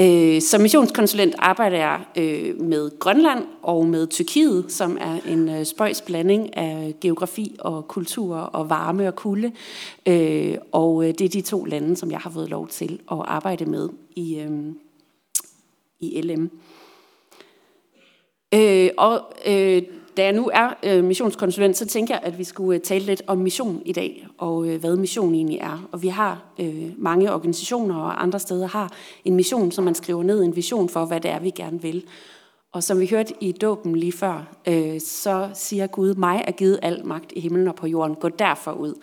Øh, 0.00 0.42
som 0.42 0.60
missionskonsulent 0.60 1.34
arbejder 1.38 1.76
jeg 1.76 2.00
øh, 2.16 2.60
med 2.60 2.98
Grønland 2.98 3.44
og 3.62 3.86
med 3.86 4.06
Tyrkiet, 4.06 4.64
som 4.68 4.98
er 5.00 5.18
en 5.28 5.48
øh, 5.48 5.64
spøjs 5.64 6.00
blanding 6.00 6.56
af 6.56 6.94
geografi 7.00 7.56
og 7.58 7.88
kultur 7.88 8.36
og 8.36 8.70
varme 8.70 9.08
og 9.08 9.16
kulde. 9.16 9.52
Øh, 10.06 10.54
og 10.72 11.04
øh, 11.04 11.14
det 11.18 11.20
er 11.20 11.28
de 11.28 11.40
to 11.40 11.64
lande, 11.64 11.96
som 11.96 12.10
jeg 12.10 12.18
har 12.18 12.30
fået 12.30 12.48
lov 12.50 12.68
til 12.68 13.00
at 13.12 13.18
arbejde 13.24 13.64
med 13.64 13.88
i, 14.16 14.38
øh, 14.38 14.50
i 16.00 16.20
LM. 16.20 16.50
Øh, 18.54 18.90
og 18.96 19.32
øh, 19.46 19.82
da 20.20 20.24
jeg 20.24 20.32
nu 20.32 20.50
er 20.54 20.74
øh, 20.82 21.04
missionskonsulent, 21.04 21.76
så 21.76 21.86
tænker 21.86 22.14
jeg, 22.14 22.22
at 22.22 22.38
vi 22.38 22.44
skulle 22.44 22.78
øh, 22.78 22.82
tale 22.82 23.04
lidt 23.04 23.22
om 23.26 23.38
mission 23.38 23.82
i 23.84 23.92
dag, 23.92 24.26
og 24.38 24.68
øh, 24.68 24.80
hvad 24.80 24.96
mission 24.96 25.34
egentlig 25.34 25.58
er. 25.58 25.88
Og 25.92 26.02
vi 26.02 26.08
har 26.08 26.42
øh, 26.58 26.90
mange 26.98 27.32
organisationer 27.32 27.96
og 27.96 28.22
andre 28.22 28.38
steder 28.38 28.66
har 28.66 28.92
en 29.24 29.36
mission, 29.36 29.72
som 29.72 29.84
man 29.84 29.94
skriver 29.94 30.22
ned, 30.22 30.42
en 30.42 30.56
vision 30.56 30.88
for, 30.88 31.04
hvad 31.04 31.20
det 31.20 31.30
er, 31.30 31.38
vi 31.38 31.50
gerne 31.50 31.82
vil. 31.82 32.04
Og 32.72 32.82
som 32.82 33.00
vi 33.00 33.06
hørte 33.06 33.34
i 33.40 33.52
dåben 33.52 33.96
lige 33.96 34.12
før, 34.12 34.46
øh, 34.68 35.00
så 35.00 35.48
siger 35.54 35.86
Gud, 35.86 36.14
mig 36.14 36.44
er 36.46 36.52
givet 36.52 36.78
al 36.82 37.06
magt 37.06 37.32
i 37.36 37.40
himlen 37.40 37.68
og 37.68 37.74
på 37.74 37.86
jorden, 37.86 38.16
gå 38.16 38.28
derfor 38.28 38.72
ud. 38.72 38.94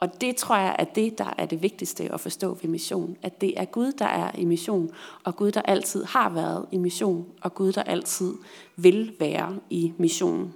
Og 0.00 0.20
det 0.20 0.36
tror 0.36 0.56
jeg 0.56 0.76
er 0.78 0.84
det, 0.84 1.18
der 1.18 1.34
er 1.38 1.46
det 1.46 1.62
vigtigste 1.62 2.12
at 2.12 2.20
forstå 2.20 2.54
ved 2.62 2.70
mission. 2.70 3.16
At 3.22 3.40
det 3.40 3.60
er 3.60 3.64
Gud, 3.64 3.92
der 3.92 4.06
er 4.06 4.30
i 4.38 4.44
mission, 4.44 4.90
og 5.24 5.36
Gud, 5.36 5.52
der 5.52 5.62
altid 5.62 6.04
har 6.04 6.30
været 6.30 6.66
i 6.72 6.76
mission, 6.76 7.26
og 7.42 7.54
Gud, 7.54 7.72
der 7.72 7.82
altid 7.82 8.34
vil 8.76 9.12
være 9.20 9.58
i 9.70 9.92
mission. 9.98 10.54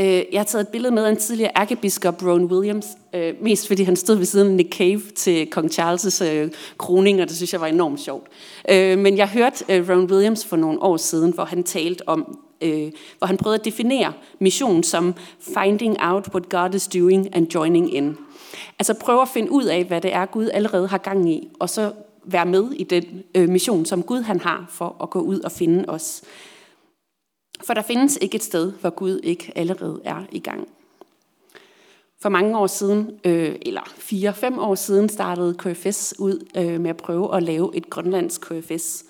Øh, 0.00 0.22
jeg 0.32 0.40
har 0.40 0.44
taget 0.44 0.62
et 0.62 0.68
billede 0.68 0.94
med 0.94 1.04
af 1.04 1.10
en 1.10 1.16
tidligere 1.16 1.50
ærkebiskop, 1.56 2.22
Ron 2.22 2.44
Williams, 2.44 2.86
øh, 3.14 3.34
mest 3.40 3.66
fordi 3.66 3.82
han 3.82 3.96
stod 3.96 4.16
ved 4.16 4.24
siden 4.24 4.48
af 4.48 4.54
Nick 4.54 4.74
Cave 4.76 5.02
til 5.16 5.50
kong 5.50 5.70
Charles' 5.70 6.24
øh, 6.24 6.50
kroning, 6.78 7.22
og 7.22 7.28
det 7.28 7.36
synes 7.36 7.52
jeg 7.52 7.60
var 7.60 7.66
enormt 7.66 8.00
sjovt. 8.00 8.26
Øh, 8.70 8.98
men 8.98 9.16
jeg 9.16 9.28
hørte 9.28 9.64
øh, 9.68 9.88
Ron 9.88 10.10
Williams 10.10 10.44
for 10.44 10.56
nogle 10.56 10.82
år 10.82 10.96
siden, 10.96 11.34
hvor 11.34 11.44
han 11.44 11.64
talte 11.64 12.08
om 12.08 12.38
øh, 12.62 12.92
hvor 13.18 13.26
han 13.26 13.36
prøvede 13.36 13.58
at 13.58 13.64
definere 13.64 14.12
mission 14.38 14.82
som 14.82 15.14
finding 15.40 15.96
out 16.00 16.28
what 16.34 16.48
God 16.48 16.74
is 16.74 16.88
doing 16.88 17.36
and 17.36 17.54
joining 17.54 17.94
in. 17.94 18.16
Altså 18.78 18.94
prøve 18.94 19.22
at 19.22 19.28
finde 19.28 19.52
ud 19.52 19.64
af, 19.64 19.84
hvad 19.84 20.00
det 20.00 20.14
er, 20.14 20.26
Gud 20.26 20.48
allerede 20.52 20.88
har 20.88 20.98
gang 20.98 21.30
i, 21.30 21.48
og 21.60 21.70
så 21.70 21.92
være 22.24 22.46
med 22.46 22.70
i 22.72 22.84
den 22.84 23.04
øh, 23.34 23.48
mission, 23.48 23.84
som 23.84 24.02
Gud 24.02 24.22
han 24.22 24.40
har 24.40 24.66
for 24.70 24.96
at 25.02 25.10
gå 25.10 25.20
ud 25.20 25.40
og 25.40 25.52
finde 25.52 25.84
os. 25.88 26.22
For 27.66 27.74
der 27.74 27.82
findes 27.82 28.18
ikke 28.20 28.34
et 28.34 28.42
sted, 28.42 28.72
hvor 28.72 28.90
Gud 28.90 29.20
ikke 29.22 29.52
allerede 29.56 30.00
er 30.04 30.24
i 30.32 30.38
gang. 30.38 30.68
For 32.20 32.28
mange 32.28 32.58
år 32.58 32.66
siden, 32.66 33.20
øh, 33.24 33.54
eller 33.62 33.92
fire-fem 33.96 34.58
år 34.58 34.74
siden, 34.74 35.08
startede 35.08 35.54
KFS 35.54 36.14
ud 36.18 36.46
øh, 36.56 36.80
med 36.80 36.90
at 36.90 36.96
prøve 36.96 37.36
at 37.36 37.42
lave 37.42 37.76
et 37.76 37.90
grønlandsk 37.90 38.40
KFS. 38.40 39.04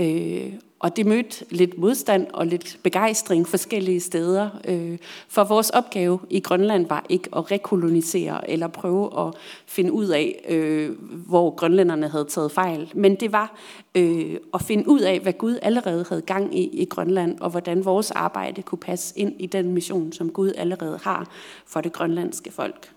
Øh, 0.00 0.52
og 0.80 0.96
det 0.96 1.06
mødte 1.06 1.44
lidt 1.50 1.78
modstand 1.78 2.26
og 2.32 2.46
lidt 2.46 2.78
begejstring 2.82 3.48
forskellige 3.48 4.00
steder. 4.00 4.50
Øh, 4.68 4.98
for 5.28 5.44
vores 5.44 5.70
opgave 5.70 6.18
i 6.30 6.40
Grønland 6.40 6.88
var 6.88 7.06
ikke 7.08 7.28
at 7.36 7.50
rekolonisere 7.50 8.50
eller 8.50 8.68
prøve 8.68 9.26
at 9.26 9.34
finde 9.66 9.92
ud 9.92 10.06
af, 10.06 10.44
øh, 10.48 10.90
hvor 11.26 11.50
grønlænderne 11.50 12.08
havde 12.08 12.24
taget 12.24 12.52
fejl. 12.52 12.92
Men 12.94 13.14
det 13.14 13.32
var 13.32 13.56
øh, 13.94 14.36
at 14.54 14.62
finde 14.62 14.88
ud 14.88 15.00
af, 15.00 15.20
hvad 15.20 15.32
Gud 15.32 15.58
allerede 15.62 16.04
havde 16.08 16.22
gang 16.22 16.58
i 16.58 16.68
i 16.72 16.84
Grønland, 16.84 17.40
og 17.40 17.50
hvordan 17.50 17.84
vores 17.84 18.10
arbejde 18.10 18.62
kunne 18.62 18.78
passe 18.78 19.18
ind 19.18 19.34
i 19.38 19.46
den 19.46 19.72
mission, 19.72 20.12
som 20.12 20.30
Gud 20.30 20.52
allerede 20.56 20.98
har 21.02 21.28
for 21.66 21.80
det 21.80 21.92
grønlandske 21.92 22.52
folk. 22.52 22.90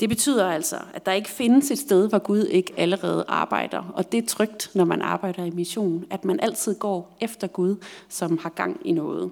Det 0.00 0.08
betyder 0.08 0.50
altså, 0.50 0.76
at 0.94 1.06
der 1.06 1.12
ikke 1.12 1.30
findes 1.30 1.70
et 1.70 1.78
sted, 1.78 2.08
hvor 2.08 2.18
Gud 2.18 2.44
ikke 2.44 2.72
allerede 2.76 3.24
arbejder. 3.28 3.92
Og 3.94 4.12
det 4.12 4.22
er 4.22 4.26
trygt, 4.26 4.70
når 4.74 4.84
man 4.84 5.02
arbejder 5.02 5.44
i 5.44 5.50
mission, 5.50 6.04
at 6.10 6.24
man 6.24 6.40
altid 6.40 6.78
går 6.78 7.16
efter 7.20 7.46
Gud, 7.46 7.76
som 8.08 8.38
har 8.38 8.48
gang 8.48 8.80
i 8.84 8.92
noget. 8.92 9.30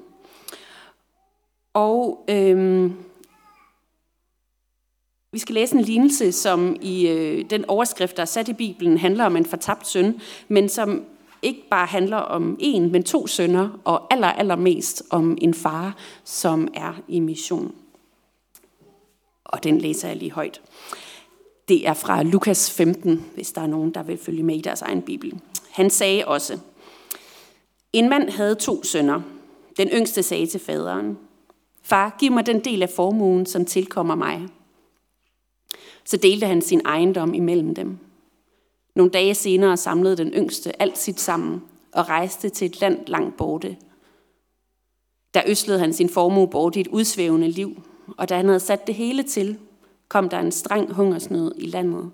Og 1.74 2.24
øhm, 2.28 2.96
vi 5.32 5.38
skal 5.38 5.54
læse 5.54 5.76
en 5.76 5.80
lignelse, 5.80 6.32
som 6.32 6.76
i 6.80 7.08
øh, 7.08 7.50
den 7.50 7.64
overskrift, 7.68 8.16
der 8.16 8.22
er 8.22 8.26
sat 8.26 8.48
i 8.48 8.52
Bibelen, 8.52 8.98
handler 8.98 9.24
om 9.24 9.36
en 9.36 9.46
fortabt 9.46 9.86
søn, 9.86 10.20
men 10.48 10.68
som 10.68 11.04
ikke 11.42 11.62
bare 11.70 11.86
handler 11.86 12.16
om 12.16 12.56
en, 12.60 12.92
men 12.92 13.02
to 13.02 13.26
sønner, 13.26 13.80
og 13.84 14.12
aller, 14.12 14.28
allermest 14.28 15.02
om 15.10 15.38
en 15.40 15.54
far, 15.54 15.96
som 16.24 16.68
er 16.74 17.00
i 17.08 17.20
mission 17.20 17.74
og 19.50 19.64
den 19.64 19.78
læser 19.78 20.08
jeg 20.08 20.16
lige 20.16 20.32
højt. 20.32 20.60
Det 21.68 21.88
er 21.88 21.94
fra 21.94 22.22
Lukas 22.22 22.70
15, 22.70 23.26
hvis 23.34 23.52
der 23.52 23.60
er 23.60 23.66
nogen, 23.66 23.94
der 23.94 24.02
vil 24.02 24.18
følge 24.18 24.42
med 24.42 24.56
i 24.56 24.60
deres 24.60 24.82
egen 24.82 25.02
bibel. 25.02 25.40
Han 25.70 25.90
sagde 25.90 26.24
også, 26.24 26.58
en 27.92 28.08
mand 28.08 28.30
havde 28.30 28.54
to 28.54 28.84
sønner. 28.84 29.20
Den 29.76 29.88
yngste 29.88 30.22
sagde 30.22 30.46
til 30.46 30.60
faderen, 30.60 31.18
Far, 31.82 32.16
giv 32.18 32.32
mig 32.32 32.46
den 32.46 32.64
del 32.64 32.82
af 32.82 32.90
formuen, 32.90 33.46
som 33.46 33.64
tilkommer 33.64 34.14
mig. 34.14 34.48
Så 36.04 36.16
delte 36.16 36.46
han 36.46 36.62
sin 36.62 36.80
ejendom 36.84 37.34
imellem 37.34 37.74
dem. 37.74 37.98
Nogle 38.94 39.10
dage 39.10 39.34
senere 39.34 39.76
samlede 39.76 40.16
den 40.16 40.28
yngste 40.28 40.82
alt 40.82 40.98
sit 40.98 41.20
sammen 41.20 41.62
og 41.92 42.08
rejste 42.08 42.48
til 42.48 42.66
et 42.66 42.80
land 42.80 43.06
langt 43.06 43.36
borte. 43.36 43.76
Der 45.34 45.42
øslede 45.46 45.78
han 45.78 45.92
sin 45.92 46.08
formue 46.08 46.48
bort 46.48 46.76
i 46.76 46.80
et 46.80 46.88
udsvævende 46.88 47.48
liv, 47.48 47.82
og 48.16 48.28
da 48.28 48.36
han 48.36 48.46
havde 48.46 48.60
sat 48.60 48.86
det 48.86 48.94
hele 48.94 49.22
til, 49.22 49.58
kom 50.08 50.28
der 50.28 50.38
en 50.38 50.52
streng 50.52 50.92
hungersnød 50.92 51.52
i 51.56 51.66
landet, 51.66 52.10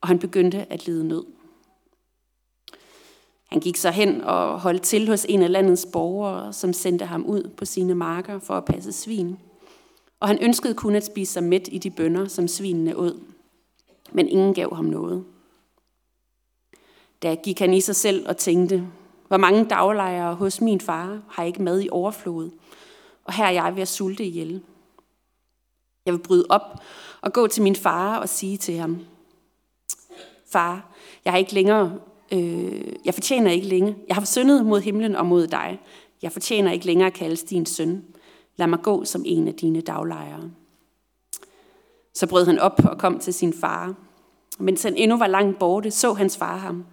og 0.00 0.08
han 0.08 0.18
begyndte 0.18 0.72
at 0.72 0.86
lide 0.86 1.08
nød. 1.08 1.24
Han 3.48 3.60
gik 3.60 3.76
så 3.76 3.90
hen 3.90 4.20
og 4.20 4.60
holdt 4.60 4.82
til 4.82 5.08
hos 5.08 5.26
en 5.28 5.42
af 5.42 5.52
landets 5.52 5.86
borgere, 5.92 6.52
som 6.52 6.72
sendte 6.72 7.04
ham 7.04 7.24
ud 7.24 7.50
på 7.56 7.64
sine 7.64 7.94
marker 7.94 8.38
for 8.38 8.54
at 8.54 8.64
passe 8.64 8.92
svin. 8.92 9.38
Og 10.20 10.28
han 10.28 10.38
ønskede 10.42 10.74
kun 10.74 10.94
at 10.94 11.04
spise 11.04 11.32
sig 11.32 11.42
mæt 11.42 11.68
i 11.72 11.78
de 11.78 11.90
bønder, 11.90 12.28
som 12.28 12.48
svinene 12.48 12.96
åd. 12.96 13.20
Men 14.12 14.28
ingen 14.28 14.54
gav 14.54 14.74
ham 14.74 14.84
noget. 14.84 15.24
Da 17.22 17.34
gik 17.34 17.58
han 17.58 17.74
i 17.74 17.80
sig 17.80 17.96
selv 17.96 18.28
og 18.28 18.36
tænkte, 18.36 18.86
hvor 19.28 19.36
mange 19.36 19.64
daglejere 19.64 20.34
hos 20.34 20.60
min 20.60 20.80
far 20.80 21.22
har 21.28 21.42
ikke 21.42 21.62
mad 21.62 21.80
i 21.80 21.88
overflod, 21.90 22.50
og 23.24 23.32
her 23.32 23.44
er 23.44 23.50
jeg 23.50 23.74
ved 23.74 23.82
at 23.82 23.88
sulte 23.88 24.24
ihjel. 24.24 24.62
Jeg 26.08 26.14
vil 26.14 26.22
bryde 26.22 26.46
op 26.48 26.80
og 27.20 27.32
gå 27.32 27.46
til 27.46 27.62
min 27.62 27.76
far 27.76 28.18
og 28.18 28.28
sige 28.28 28.56
til 28.56 28.76
ham, 28.76 28.98
Far, 30.52 30.92
jeg 31.24 31.32
har 31.32 31.38
ikke 31.38 31.54
længere, 31.54 31.98
øh, 32.32 32.92
jeg 33.04 33.14
fortjener 33.14 33.50
ikke 33.50 33.66
længe. 33.66 33.96
Jeg 34.08 34.16
har 34.16 34.24
syndet 34.24 34.66
mod 34.66 34.80
himlen 34.80 35.16
og 35.16 35.26
mod 35.26 35.46
dig. 35.46 35.80
Jeg 36.22 36.32
fortjener 36.32 36.72
ikke 36.72 36.86
længere 36.86 37.06
at 37.06 37.14
kaldes 37.14 37.42
din 37.42 37.66
søn. 37.66 38.04
Lad 38.56 38.66
mig 38.66 38.78
gå 38.82 39.04
som 39.04 39.22
en 39.26 39.48
af 39.48 39.54
dine 39.54 39.80
daglejere. 39.80 40.50
Så 42.14 42.26
brød 42.26 42.46
han 42.46 42.58
op 42.58 42.80
og 42.84 42.98
kom 42.98 43.18
til 43.18 43.34
sin 43.34 43.52
far. 43.52 43.94
Mens 44.58 44.82
han 44.82 44.96
endnu 44.96 45.18
var 45.18 45.26
langt 45.26 45.58
borte, 45.58 45.90
så 45.90 46.12
hans 46.12 46.36
far 46.36 46.56
ham, 46.56 46.84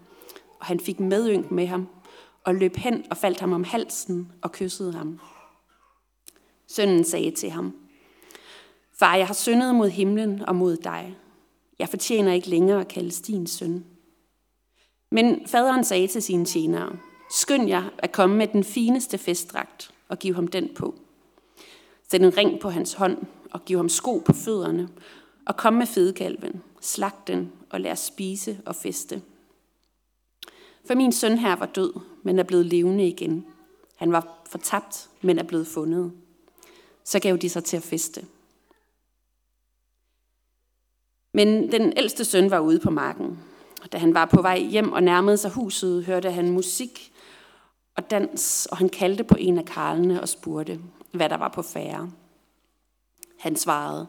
og 0.59 0.66
han 0.66 0.80
fik 0.80 1.00
medynk 1.00 1.52
med 1.52 1.68
ham, 1.68 1.88
og 2.44 2.56
løb 2.56 2.76
hen 2.76 3.03
og 3.12 3.18
faldt 3.18 3.40
ham 3.40 3.53
om 3.53 3.64
halsen 3.64 4.32
og 4.42 4.52
kyssede 4.52 4.94
ham. 4.94 5.20
Sønnen 6.68 7.03
sagde 7.03 7.32
til 7.32 7.50
ham, 7.50 7.76
Far, 9.00 9.16
jeg 9.16 9.28
har 9.28 9.34
syndet 9.34 9.76
mod 9.76 9.90
himlen 9.90 10.42
og 10.42 10.56
mod 10.56 10.78
dig. 10.78 11.18
Jeg 11.80 11.90
fortjener 11.90 12.34
ikke 12.34 12.50
længere 12.50 12.82
at 12.82 12.88
kaldes 12.88 13.22
din 13.22 13.48
søn. 13.48 13.86
Men 15.12 15.48
faderen 15.48 15.84
sagde 15.84 16.08
til 16.08 16.22
sine 16.22 16.46
tjenere, 16.46 16.98
skynd 17.32 17.68
jer 17.68 17.84
at 17.98 18.12
komme 18.12 18.36
med 18.36 18.48
den 18.48 18.64
fineste 18.64 19.18
festdragt 19.18 19.92
og 20.10 20.20
give 20.20 20.36
ham 20.36 20.48
den 20.48 20.70
på. 20.76 20.96
Sæt 22.12 22.22
en 22.22 22.38
ring 22.38 22.60
på 22.60 22.70
hans 22.70 22.94
hånd 22.94 23.18
og 23.52 23.66
giv 23.66 23.78
ham 23.78 23.90
sko 23.90 24.22
på 24.26 24.34
fødderne, 24.34 24.90
og 25.46 25.58
kom 25.58 25.74
med 25.74 25.86
fedekalven, 25.86 26.64
slag 26.82 27.12
den 27.28 27.52
og 27.70 27.82
lad 27.82 27.92
os 27.92 28.00
spise 28.00 28.59
og 28.66 28.76
feste. 28.76 29.22
For 30.88 30.96
min 30.96 31.12
søn 31.12 31.38
her 31.38 31.56
var 31.56 31.66
død, 31.66 31.94
men 32.24 32.40
er 32.40 32.44
blevet 32.44 32.66
levende 32.66 33.08
igen. 33.08 33.46
Han 33.96 34.12
var 34.12 34.44
fortabt, 34.50 35.09
men 35.22 35.40
er 35.40 35.44
blevet 35.44 35.68
fundet. 35.68 36.12
Så 37.03 37.20
gav 37.20 37.38
de 37.38 37.50
sig 37.50 37.64
til 37.64 37.78
at 37.78 37.84
feste. 37.84 38.26
Men 41.35 41.72
den 41.72 41.93
ældste 41.97 42.26
søn 42.26 42.52
var 42.52 42.59
ude 42.59 42.79
på 42.79 42.90
marken. 42.90 43.40
Da 43.91 43.97
han 43.97 44.14
var 44.14 44.26
på 44.26 44.41
vej 44.41 44.59
hjem 44.59 44.91
og 44.91 45.03
nærmede 45.03 45.37
sig 45.37 45.52
huset, 45.52 46.05
hørte 46.05 46.32
han 46.32 46.52
musik 46.52 47.14
og 47.96 48.11
dans, 48.11 48.67
og 48.72 48.78
han 48.78 48.90
kaldte 48.90 49.23
på 49.23 49.35
en 49.40 49.58
af 49.58 49.66
karlene 49.66 50.22
og 50.22 50.29
spurgte, 50.29 50.79
hvad 51.11 51.29
der 51.29 51.37
var 51.37 51.47
på 51.55 51.61
færre. 51.61 52.11
Han 53.40 53.55
svarede, 53.55 54.08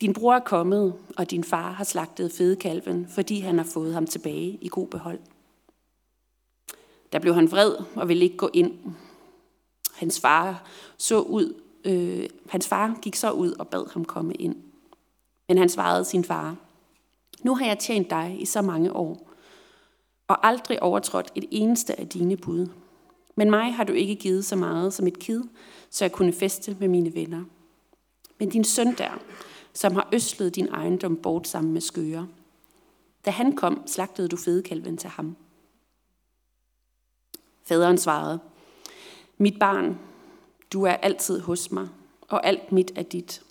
din 0.00 0.14
bror 0.14 0.34
er 0.34 0.40
kommet, 0.40 0.94
og 1.16 1.30
din 1.30 1.44
far 1.44 1.72
har 1.72 1.84
slagtet 1.84 2.32
fedekalven, 2.32 3.06
fordi 3.08 3.40
han 3.40 3.58
har 3.58 3.66
fået 3.74 3.94
ham 3.94 4.06
tilbage 4.06 4.58
i 4.60 4.68
god 4.68 4.86
behold. 4.86 5.18
Der 7.12 7.18
blev 7.18 7.34
han 7.34 7.50
vred 7.50 7.74
og 7.94 8.08
ville 8.08 8.24
ikke 8.24 8.36
gå 8.36 8.50
ind. 8.52 8.72
Hans 9.94 10.20
far, 10.20 10.64
så 10.98 11.20
ud, 11.20 11.54
øh, 11.84 12.28
hans 12.48 12.68
far 12.68 12.98
gik 13.02 13.14
så 13.14 13.30
ud 13.30 13.52
og 13.52 13.68
bad 13.68 13.92
ham 13.92 14.04
komme 14.04 14.34
ind. 14.34 14.71
Men 15.52 15.58
han 15.58 15.68
svarede 15.68 16.04
sin 16.04 16.24
far, 16.24 16.56
Nu 17.42 17.54
har 17.54 17.66
jeg 17.66 17.78
tjent 17.78 18.10
dig 18.10 18.36
i 18.40 18.44
så 18.44 18.62
mange 18.62 18.92
år, 18.92 19.30
og 20.28 20.46
aldrig 20.46 20.82
overtrådt 20.82 21.32
et 21.34 21.44
eneste 21.50 22.00
af 22.00 22.08
dine 22.08 22.36
bud. 22.36 22.66
Men 23.34 23.50
mig 23.50 23.74
har 23.74 23.84
du 23.84 23.92
ikke 23.92 24.14
givet 24.14 24.44
så 24.44 24.56
meget 24.56 24.94
som 24.94 25.06
et 25.06 25.18
kid, 25.18 25.42
så 25.90 26.04
jeg 26.04 26.12
kunne 26.12 26.32
feste 26.32 26.76
med 26.80 26.88
mine 26.88 27.14
venner. 27.14 27.44
Men 28.38 28.48
din 28.48 28.64
søn 28.64 28.94
der, 28.98 29.20
som 29.72 29.94
har 29.94 30.08
øslet 30.12 30.54
din 30.54 30.68
ejendom 30.68 31.16
bort 31.16 31.48
sammen 31.48 31.72
med 31.72 31.80
skøre. 31.80 32.28
Da 33.24 33.30
han 33.30 33.56
kom, 33.56 33.82
slagtede 33.86 34.28
du 34.28 34.36
fedekalven 34.36 34.96
til 34.96 35.10
ham. 35.10 35.36
Faderen 37.64 37.98
svarede, 37.98 38.38
Mit 39.38 39.58
barn, 39.58 39.98
du 40.72 40.82
er 40.82 40.94
altid 40.94 41.40
hos 41.40 41.70
mig, 41.70 41.88
og 42.28 42.46
alt 42.46 42.72
mit 42.72 42.92
er 42.96 43.02
dit. 43.02 43.42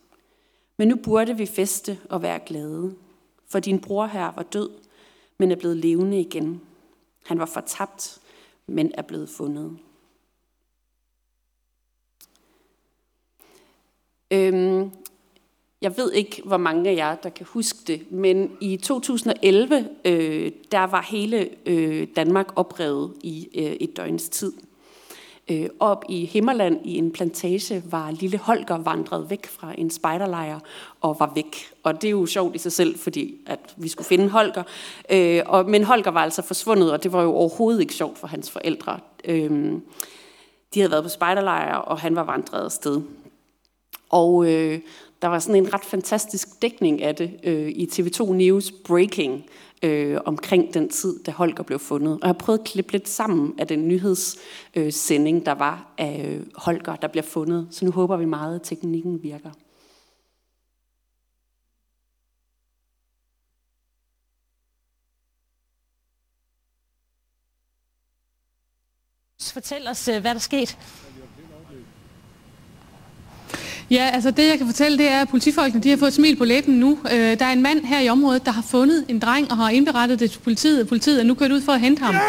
Men 0.81 0.87
nu 0.87 0.95
burde 0.95 1.37
vi 1.37 1.45
feste 1.45 1.99
og 2.09 2.21
være 2.21 2.39
glade, 2.45 2.95
for 3.47 3.59
din 3.59 3.79
bror 3.79 4.05
her 4.05 4.31
var 4.35 4.43
død, 4.43 4.69
men 5.37 5.51
er 5.51 5.55
blevet 5.55 5.77
levende 5.77 6.19
igen. 6.19 6.61
Han 7.25 7.39
var 7.39 7.45
fortabt, 7.45 8.21
men 8.67 8.91
er 8.93 9.01
blevet 9.01 9.29
fundet. 9.29 9.77
Øhm, 14.31 14.91
jeg 15.81 15.97
ved 15.97 16.11
ikke, 16.11 16.41
hvor 16.45 16.57
mange 16.57 16.89
af 16.89 16.95
jer, 16.95 17.15
der 17.15 17.29
kan 17.29 17.45
huske 17.49 17.79
det, 17.87 18.11
men 18.11 18.57
i 18.61 18.77
2011, 18.77 19.89
øh, 20.05 20.51
der 20.71 20.83
var 20.83 21.01
hele 21.01 21.49
øh, 21.65 22.07
Danmark 22.15 22.47
oprevet 22.55 23.13
i 23.23 23.49
øh, 23.55 23.71
et 23.71 23.97
døgns 23.97 24.29
tid. 24.29 24.53
Øh, 25.51 25.69
op 25.79 26.05
i 26.09 26.25
Himmerland 26.25 26.79
i 26.85 26.97
en 26.97 27.11
plantage 27.11 27.83
var 27.85 28.11
lille 28.11 28.37
Holger 28.37 28.77
vandret 28.77 29.29
væk 29.29 29.47
fra 29.47 29.73
en 29.77 29.89
spejderlejr 29.89 30.59
og 31.01 31.19
var 31.19 31.31
væk. 31.35 31.55
Og 31.83 32.01
det 32.01 32.07
er 32.07 32.11
jo 32.11 32.25
sjovt 32.25 32.55
i 32.55 32.57
sig 32.57 32.71
selv, 32.71 32.99
fordi 32.99 33.35
at 33.45 33.59
vi 33.77 33.87
skulle 33.87 34.07
finde 34.07 34.29
Holger. 34.29 34.63
Øh, 35.09 35.41
og, 35.45 35.69
men 35.69 35.83
Holger 35.83 36.11
var 36.11 36.23
altså 36.23 36.41
forsvundet, 36.41 36.91
og 36.91 37.03
det 37.03 37.13
var 37.13 37.23
jo 37.23 37.33
overhovedet 37.33 37.81
ikke 37.81 37.93
sjovt 37.93 38.17
for 38.17 38.27
hans 38.27 38.51
forældre. 38.51 38.99
Øh, 39.25 39.51
de 40.73 40.79
havde 40.79 40.91
været 40.91 41.03
på 41.03 41.09
spejderlejr, 41.09 41.75
og 41.75 41.99
han 41.99 42.15
var 42.15 42.23
vandret 42.23 42.65
afsted. 42.65 43.01
Og 44.09 44.51
øh, 44.51 44.79
der 45.21 45.27
var 45.27 45.39
sådan 45.39 45.55
en 45.55 45.73
ret 45.73 45.85
fantastisk 45.85 46.61
dækning 46.61 47.01
af 47.01 47.15
det 47.15 47.39
øh, 47.43 47.69
i 47.69 47.85
TV2 47.85 48.33
News 48.33 48.71
Breaking 48.71 49.45
øh, 49.83 50.19
omkring 50.25 50.73
den 50.73 50.89
tid, 50.89 51.23
da 51.23 51.31
Holger 51.31 51.63
blev 51.63 51.79
fundet. 51.79 52.13
Og 52.13 52.19
jeg 52.21 52.27
har 52.27 52.33
prøvet 52.33 52.59
at 52.59 52.65
klippe 52.65 52.91
lidt 52.91 53.09
sammen 53.09 53.59
af 53.59 53.67
den 53.67 53.87
nyhedssending, 53.87 55.37
øh, 55.37 55.45
der 55.45 55.51
var 55.51 55.93
af 55.97 56.25
øh, 56.27 56.45
Holger, 56.55 56.95
der 56.95 57.07
bliver 57.07 57.23
fundet. 57.23 57.67
Så 57.71 57.85
nu 57.85 57.91
håber 57.91 58.17
vi 58.17 58.25
meget, 58.25 58.55
at 58.55 58.61
teknikken 58.63 59.23
virker. 59.23 59.51
Fortæl 69.53 69.87
os, 69.87 70.07
øh, 70.07 70.21
hvad 70.21 70.33
der 70.33 70.39
skete. 70.39 70.77
Ja, 73.91 74.09
altså 74.13 74.31
det 74.31 74.47
jeg 74.47 74.57
kan 74.57 74.67
fortælle, 74.67 74.97
det 74.97 75.07
er, 75.11 75.21
at 75.21 75.29
politifolkene 75.29 75.83
de 75.83 75.89
har 75.89 75.97
fået 75.97 76.13
smil 76.13 76.35
på 76.35 76.45
læben 76.45 76.73
nu. 76.73 76.97
Øh, 77.11 77.39
der 77.39 77.45
er 77.45 77.51
en 77.51 77.61
mand 77.61 77.85
her 77.85 77.99
i 78.01 78.09
området, 78.09 78.45
der 78.45 78.51
har 78.51 78.63
fundet 78.71 79.05
en 79.07 79.19
dreng 79.19 79.51
og 79.51 79.57
har 79.57 79.69
indberettet 79.69 80.19
det 80.19 80.31
til 80.31 80.39
politiet. 80.39 80.87
Politiet 80.87 81.19
er 81.19 81.23
nu 81.23 81.33
kørt 81.33 81.51
ud 81.51 81.61
for 81.61 81.71
at 81.71 81.79
hente 81.79 82.03
ham. 82.03 82.15
Ja, 82.15 82.21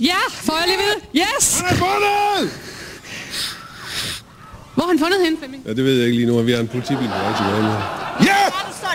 ja 0.00 0.20
får 0.30 0.56
jeg 0.58 0.66
lige 0.66 0.78
vide. 0.78 1.24
Yes! 1.38 1.60
Han 1.60 1.68
er 1.70 1.78
fundet! 1.78 2.52
Hvor 4.74 4.82
har 4.82 4.88
han 4.88 4.98
fundet 4.98 5.18
hende, 5.24 5.38
Flemming? 5.38 5.62
Ja, 5.66 5.72
det 5.72 5.84
ved 5.84 5.96
jeg 5.96 6.04
ikke 6.04 6.16
lige 6.16 6.26
nu, 6.26 6.42
vi 6.42 6.52
har 6.52 6.60
en 6.60 6.68
politibil 6.68 7.08
på 7.08 7.18
vej 7.18 7.36
til 7.36 7.44
Ja! 8.26 8.46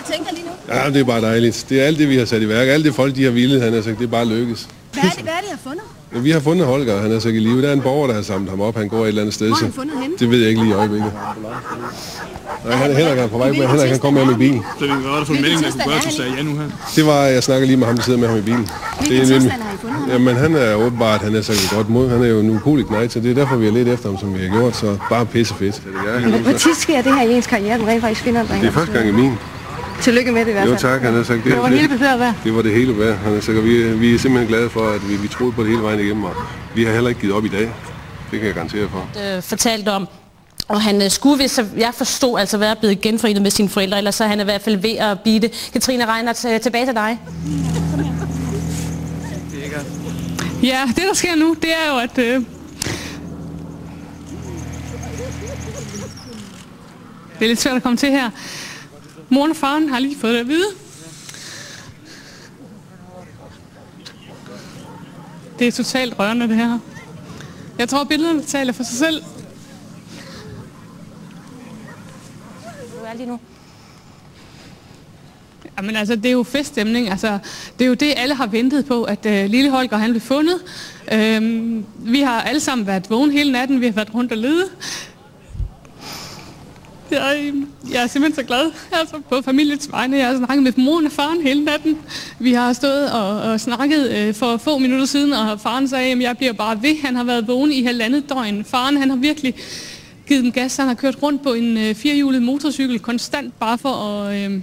Og 0.08 0.34
lige 0.34 0.44
nu? 0.46 0.74
Ja, 0.74 0.90
det 0.90 1.00
er 1.00 1.04
bare 1.04 1.20
dejligt. 1.20 1.66
Det 1.68 1.80
er 1.82 1.84
alt 1.84 1.98
det, 1.98 2.08
vi 2.08 2.16
har 2.16 2.24
sat 2.24 2.42
i 2.42 2.48
værk. 2.48 2.68
Alt 2.68 2.84
det 2.84 2.94
folk, 2.94 3.16
de 3.16 3.24
har 3.24 3.30
ville, 3.30 3.60
han 3.60 3.72
har 3.72 3.82
sagt, 3.82 3.98
det 3.98 4.04
er 4.04 4.08
bare 4.08 4.28
lykkes. 4.28 4.68
Hvad 4.92 5.02
er 5.02 5.08
det, 5.08 5.22
hvad 5.22 5.32
er 5.32 5.40
det, 5.40 5.46
I 5.46 5.50
har 5.50 5.58
fundet? 5.64 5.97
Ja, 6.14 6.18
vi 6.18 6.30
har 6.30 6.40
fundet 6.40 6.66
Holger, 6.66 7.00
han 7.02 7.12
er 7.12 7.18
så 7.18 7.28
i 7.28 7.32
live. 7.38 7.62
Der 7.62 7.68
er 7.68 7.72
en 7.72 7.80
borger, 7.80 8.06
der 8.06 8.14
har 8.14 8.22
samlet 8.22 8.50
ham 8.50 8.60
op. 8.60 8.76
Han 8.76 8.88
går 8.88 9.02
et 9.02 9.08
eller 9.08 9.22
andet 9.22 9.34
sted. 9.34 9.46
Hvor 9.46 9.56
har 9.56 9.64
han 9.64 9.72
fundet 9.72 9.94
henne? 10.02 10.14
Det 10.18 10.30
ved 10.30 10.38
jeg 10.38 10.48
ikke 10.48 10.60
lige 10.62 10.70
i 10.70 10.74
øjeblikket. 10.74 11.12
Nej, 12.64 12.74
han, 12.76 12.96
Henrik 12.96 13.18
er 13.18 13.26
på 13.26 13.38
vej 13.38 13.48
med. 13.52 13.66
Henrik 13.68 13.90
han 13.90 13.98
kommer 13.98 14.24
med 14.24 14.32
ham 14.32 14.42
i 14.42 14.44
bilen. 14.46 14.64
Hvad 14.78 14.88
var 14.88 15.18
det 15.18 15.26
for 15.26 15.34
en 15.34 15.40
melding, 15.42 15.62
der 15.64 15.70
kunne 15.70 15.84
gøre, 15.84 15.96
at 15.96 16.04
du 16.04 16.10
sagde 16.10 16.32
ja 16.36 16.42
nu 16.42 16.50
her? 16.56 16.64
Det 16.96 17.06
var, 17.06 17.22
jeg 17.22 17.42
snakker 17.42 17.66
lige 17.66 17.76
med 17.76 17.86
ham, 17.86 17.96
der 17.96 18.02
sidder 18.02 18.18
med 18.18 18.28
ham 18.28 18.38
i 18.38 18.40
bilen. 18.40 18.68
Hvilken 18.98 19.16
det 19.16 19.22
er 19.22 19.26
tilstand 19.26 19.62
har 19.62 19.74
I 19.74 19.76
fundet 19.80 19.98
ham? 19.98 20.10
Jamen, 20.10 20.36
han 20.36 20.54
er 20.54 20.74
åbenbart, 20.74 21.20
han 21.20 21.34
er 21.34 21.42
så 21.42 21.52
godt 21.74 21.88
mod. 21.90 22.08
Han 22.10 22.22
er 22.22 22.26
jo 22.26 22.40
en 22.40 22.50
ukulig 22.50 22.86
knægt, 22.86 23.12
så 23.12 23.20
det 23.20 23.30
er 23.30 23.34
derfor, 23.34 23.56
vi 23.56 23.64
har 23.64 23.72
let 23.72 23.88
efter 23.88 24.08
ham, 24.08 24.18
som 24.18 24.34
vi 24.34 24.38
har 24.46 24.58
gjort. 24.58 24.76
Så 24.76 24.96
bare 25.10 25.26
pisse 25.26 25.54
fedt. 25.54 25.74
Så 25.74 25.80
det 26.24 26.34
er, 26.34 26.38
Hvor 26.38 26.52
tit 26.52 26.76
sker 26.76 27.02
det 27.02 27.14
her 27.14 27.22
i 27.22 27.32
ens 27.36 27.46
karriere, 27.46 27.74
at 27.74 27.80
man 27.80 27.88
rent 27.88 28.00
faktisk 28.00 28.22
finder 28.22 28.40
en 28.40 28.46
dreng? 28.48 28.62
det 28.62 28.68
er 28.68 28.72
første 28.72 28.92
gang 28.92 29.08
i 29.08 29.12
min. 29.12 29.32
Tillykke 30.02 30.32
med 30.32 30.40
det 30.44 30.48
i 30.48 30.52
hvert 30.52 30.66
Jo 30.66 30.70
fald. 30.70 30.80
tak, 30.80 31.02
han 31.02 31.14
har 31.14 31.22
sagt 31.22 31.44
det. 31.44 31.52
Det 31.52 31.58
var 31.62 31.68
hele 31.68 31.88
besøget 31.88 32.20
værd. 32.20 32.34
Det 32.44 32.54
var 32.54 32.62
det 32.62 32.72
hele 32.72 32.98
værd. 32.98 33.16
Han 33.16 33.32
har 33.34 33.40
sagt, 33.40 33.58
og 33.58 33.64
vi, 33.64 33.92
vi 33.92 34.14
er 34.14 34.18
simpelthen 34.18 34.48
glade 34.48 34.70
for, 34.70 34.88
at 34.88 35.08
vi, 35.10 35.16
vi 35.16 35.28
troede 35.28 35.52
på 35.52 35.62
det 35.62 35.70
hele 35.70 35.82
vejen 35.82 36.00
igennem, 36.00 36.24
og 36.24 36.34
vi 36.74 36.84
har 36.84 36.92
heller 36.92 37.08
ikke 37.08 37.20
givet 37.20 37.34
op 37.34 37.44
i 37.44 37.48
dag. 37.48 37.70
Det 38.30 38.38
kan 38.38 38.46
jeg 38.46 38.54
garantere 38.54 38.88
for. 38.88 39.08
Øh, 39.36 39.42
fortalt 39.42 39.88
om. 39.88 40.08
Og 40.68 40.80
han 40.82 41.02
øh, 41.02 41.10
skulle, 41.10 41.36
hvis 41.36 41.60
jeg 41.76 41.90
forstod, 41.94 42.40
altså 42.40 42.58
være 42.58 42.76
blevet 42.76 43.00
genforenet 43.00 43.42
med 43.42 43.50
sine 43.50 43.68
forældre, 43.68 43.98
ellers 43.98 44.14
så 44.14 44.24
er 44.24 44.28
han 44.28 44.40
i 44.40 44.44
hvert 44.44 44.62
fald 44.62 44.76
ved 44.76 44.96
at 44.96 45.20
blive 45.20 45.40
det. 45.40 45.70
Katrine 45.72 46.14
Reinhardt, 46.14 46.62
tilbage 46.62 46.86
til 46.86 46.94
dig. 46.94 47.18
Ja, 50.62 50.80
det 50.86 51.04
der 51.08 51.14
sker 51.14 51.34
nu, 51.36 51.56
det 51.62 51.70
er 51.70 51.92
jo, 51.92 51.98
at... 51.98 52.18
Øh, 52.18 52.42
det 57.38 57.44
er 57.44 57.48
lidt 57.48 57.60
svært 57.60 57.76
at 57.76 57.82
komme 57.82 57.96
til 57.98 58.10
her. 58.10 58.30
Moren 59.28 59.50
og 59.50 59.56
faren 59.56 59.88
har 59.88 59.98
lige 59.98 60.16
fået 60.18 60.34
det 60.34 60.40
at 60.40 60.48
vide. 60.48 60.68
Det 65.58 65.68
er 65.68 65.72
totalt 65.72 66.18
rørende, 66.18 66.48
det 66.48 66.56
her. 66.56 66.78
Jeg 67.78 67.88
tror, 67.88 68.04
billederne 68.04 68.42
taler 68.42 68.72
for 68.72 68.82
sig 68.82 68.98
selv. 68.98 69.22
Du 72.92 73.04
er 73.04 73.14
lige 73.14 73.26
nu. 73.26 73.40
Jamen 75.76 75.96
altså, 75.96 76.16
det 76.16 76.26
er 76.26 76.32
jo 76.32 76.42
feststemning. 76.42 77.10
Altså, 77.10 77.38
det 77.78 77.84
er 77.84 77.88
jo 77.88 77.94
det, 77.94 78.14
alle 78.16 78.34
har 78.34 78.46
ventet 78.46 78.86
på, 78.86 79.04
at 79.04 79.26
øh, 79.26 79.50
lille 79.50 79.70
Holger 79.70 79.96
han 79.96 80.10
blev 80.10 80.20
fundet. 80.20 80.60
Øhm, 81.12 81.84
vi 81.98 82.20
har 82.20 82.42
alle 82.42 82.60
sammen 82.60 82.86
været 82.86 83.10
vågen 83.10 83.30
hele 83.30 83.52
natten. 83.52 83.80
Vi 83.80 83.86
har 83.86 83.92
været 83.92 84.14
rundt 84.14 84.32
og 84.32 84.38
lede. 84.38 84.64
Jeg, 87.10 87.52
jeg 87.92 88.02
er 88.02 88.06
simpelthen 88.06 88.34
så 88.34 88.46
glad 88.46 88.70
altså, 88.92 89.20
på 89.28 89.42
familiets 89.42 89.92
vegne. 89.92 90.16
Jeg 90.16 90.26
har 90.26 90.36
snakket 90.36 90.62
med 90.62 90.72
moren 90.76 91.06
og 91.06 91.12
faren 91.12 91.42
hele 91.42 91.64
natten. 91.64 91.98
Vi 92.38 92.52
har 92.52 92.72
stået 92.72 93.12
og, 93.12 93.40
og 93.40 93.60
snakket 93.60 94.10
øh, 94.10 94.34
for 94.34 94.56
få 94.56 94.78
minutter 94.78 95.06
siden, 95.06 95.32
og 95.32 95.60
faren 95.60 95.88
sagde, 95.88 96.12
at 96.12 96.20
jeg 96.20 96.36
bliver 96.36 96.52
bare 96.52 96.82
ved. 96.82 97.00
Han 97.02 97.16
har 97.16 97.24
været 97.24 97.48
vågen 97.48 97.72
i 97.72 97.82
halvandet 97.82 98.28
døgn. 98.28 98.64
Faren 98.64 98.96
han 98.96 99.10
har 99.10 99.16
virkelig 99.16 99.54
givet 100.26 100.44
dem 100.44 100.52
gas. 100.52 100.76
Han 100.76 100.86
har 100.86 100.94
kørt 100.94 101.22
rundt 101.22 101.42
på 101.42 101.52
en 101.52 101.76
øh, 101.76 101.94
firehjulet 101.94 102.42
motorcykel 102.42 102.98
konstant, 102.98 103.58
bare 103.58 103.78
for 103.78 103.92
at... 103.94 104.50
Øh, 104.50 104.60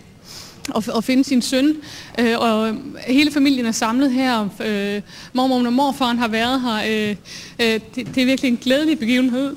og, 0.69 0.84
og 0.88 1.03
finde 1.03 1.24
sin 1.24 1.41
søn. 1.41 1.75
Øh, 2.19 2.39
og 2.39 2.75
hele 3.08 3.31
familien 3.31 3.65
er 3.65 3.72
samlet 3.72 4.12
her. 4.12 4.41
Øh, 4.65 5.01
mormor 5.34 5.65
og 5.65 5.74
morfaren 5.74 6.17
har 6.17 6.27
været 6.27 6.62
her. 6.62 7.10
Øh, 7.10 7.15
øh, 7.60 7.79
det, 7.96 8.15
det 8.15 8.22
er 8.22 8.25
virkelig 8.25 8.50
en 8.50 8.58
glædelig 8.58 9.00
begivenhed. 9.00 9.55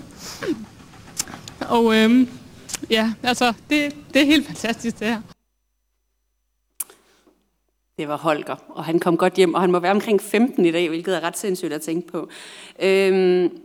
Og 1.61 1.97
øh, 1.97 2.27
ja, 2.91 3.13
altså, 3.23 3.53
det, 3.71 3.97
det 4.15 4.23
er 4.23 4.27
helt 4.27 4.47
fantastisk 4.47 4.99
det 4.99 5.07
her. 5.07 5.21
Det 7.99 8.09
var 8.09 8.17
Holger, 8.17 8.57
og 8.69 8.85
han 8.85 8.99
kom 8.99 9.17
godt 9.17 9.35
hjem, 9.35 9.55
og 9.55 9.61
han 9.61 9.73
må 9.73 9.79
være 9.79 9.93
omkring 9.93 10.23
15 10.23 10.65
i 10.65 10.71
dag, 10.71 10.89
hvilket 10.89 11.17
er 11.17 11.21
ret 11.21 11.39
sindssygt 11.39 11.73
at 11.73 11.81
tænke 11.81 12.09
på. 12.09 12.29
Øhm, 12.83 13.59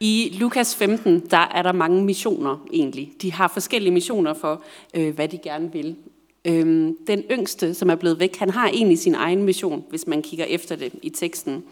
I 0.00 0.36
Lukas 0.40 0.76
15, 0.76 1.26
der 1.30 1.38
er 1.54 1.62
der 1.62 1.72
mange 1.72 2.04
missioner 2.04 2.66
egentlig. 2.72 3.12
De 3.22 3.32
har 3.32 3.48
forskellige 3.48 3.92
missioner 3.92 4.34
for, 4.34 4.62
øh, 4.94 5.14
hvad 5.14 5.28
de 5.28 5.38
gerne 5.38 5.72
vil. 5.72 5.96
Øhm, 6.44 6.96
den 7.06 7.22
yngste, 7.30 7.74
som 7.74 7.90
er 7.90 7.94
blevet 7.94 8.20
væk, 8.20 8.36
han 8.36 8.50
har 8.50 8.68
egentlig 8.68 8.98
sin 8.98 9.14
egen 9.14 9.42
mission, 9.42 9.84
hvis 9.90 10.06
man 10.06 10.22
kigger 10.22 10.44
efter 10.44 10.76
det 10.76 10.92
i 11.02 11.10
teksten. 11.10 11.64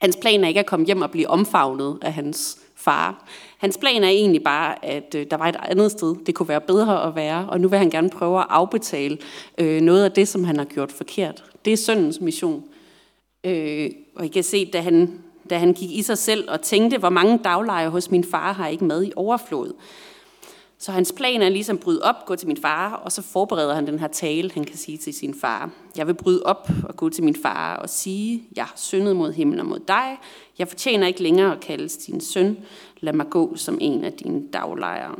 Hans 0.00 0.16
plan 0.20 0.44
er 0.44 0.48
ikke 0.48 0.60
at 0.60 0.66
komme 0.66 0.86
hjem 0.86 1.02
og 1.02 1.10
blive 1.10 1.28
omfavnet 1.28 1.98
af 2.02 2.12
hans 2.12 2.58
far. 2.88 3.24
Hans 3.58 3.78
plan 3.78 4.04
er 4.04 4.08
egentlig 4.08 4.42
bare, 4.42 4.84
at 4.84 5.14
øh, 5.14 5.26
der 5.30 5.36
var 5.36 5.48
et 5.48 5.56
andet 5.62 5.90
sted, 5.90 6.14
det 6.26 6.34
kunne 6.34 6.48
være 6.48 6.60
bedre 6.60 7.06
at 7.06 7.14
være, 7.16 7.46
og 7.48 7.60
nu 7.60 7.68
vil 7.68 7.78
han 7.78 7.90
gerne 7.90 8.10
prøve 8.10 8.40
at 8.40 8.46
afbetale 8.50 9.18
øh, 9.58 9.80
noget 9.80 10.04
af 10.04 10.12
det, 10.12 10.28
som 10.28 10.44
han 10.44 10.56
har 10.56 10.64
gjort 10.64 10.92
forkert. 10.92 11.44
Det 11.64 11.72
er 11.72 11.76
søndens 11.76 12.20
mission. 12.20 12.64
Øh, 13.44 13.90
og 14.16 14.24
I 14.24 14.28
kan 14.28 14.42
se, 14.42 14.70
da 14.72 14.80
han, 14.80 15.20
da 15.50 15.58
han 15.58 15.72
gik 15.72 15.90
i 15.90 16.02
sig 16.02 16.18
selv 16.18 16.50
og 16.50 16.60
tænkte, 16.60 16.98
hvor 16.98 17.08
mange 17.08 17.38
daglejer 17.44 17.88
hos 17.88 18.10
min 18.10 18.24
far 18.24 18.52
har 18.52 18.68
ikke 18.68 18.84
med 18.84 19.04
i 19.04 19.12
overflod. 19.16 19.72
Så 20.80 20.92
hans 20.92 21.12
plan 21.12 21.42
er 21.42 21.48
ligesom 21.48 21.76
at 21.76 21.82
bryde 21.82 22.02
op, 22.02 22.26
gå 22.26 22.36
til 22.36 22.48
min 22.48 22.56
far, 22.56 22.92
og 22.92 23.12
så 23.12 23.22
forbereder 23.22 23.74
han 23.74 23.86
den 23.86 23.98
her 23.98 24.08
tale, 24.08 24.50
han 24.54 24.64
kan 24.64 24.76
sige 24.76 24.98
til 24.98 25.14
sin 25.14 25.34
far. 25.34 25.70
Jeg 25.96 26.06
vil 26.06 26.14
bryde 26.14 26.42
op 26.42 26.68
og 26.84 26.96
gå 26.96 27.08
til 27.08 27.24
min 27.24 27.36
far 27.42 27.76
og 27.76 27.88
sige, 27.88 28.42
jeg 28.56 28.64
har 28.64 28.74
syndet 28.76 29.16
mod 29.16 29.32
himlen 29.32 29.60
og 29.60 29.66
mod 29.66 29.78
dig. 29.88 30.18
Jeg 30.58 30.68
fortjener 30.68 31.06
ikke 31.06 31.22
længere 31.22 31.52
at 31.52 31.60
kaldes 31.60 31.96
din 31.96 32.20
søn. 32.20 32.56
Lad 33.00 33.12
mig 33.12 33.30
gå 33.30 33.56
som 33.56 33.78
en 33.80 34.04
af 34.04 34.12
dine 34.12 34.42
daglejere. 34.52 35.14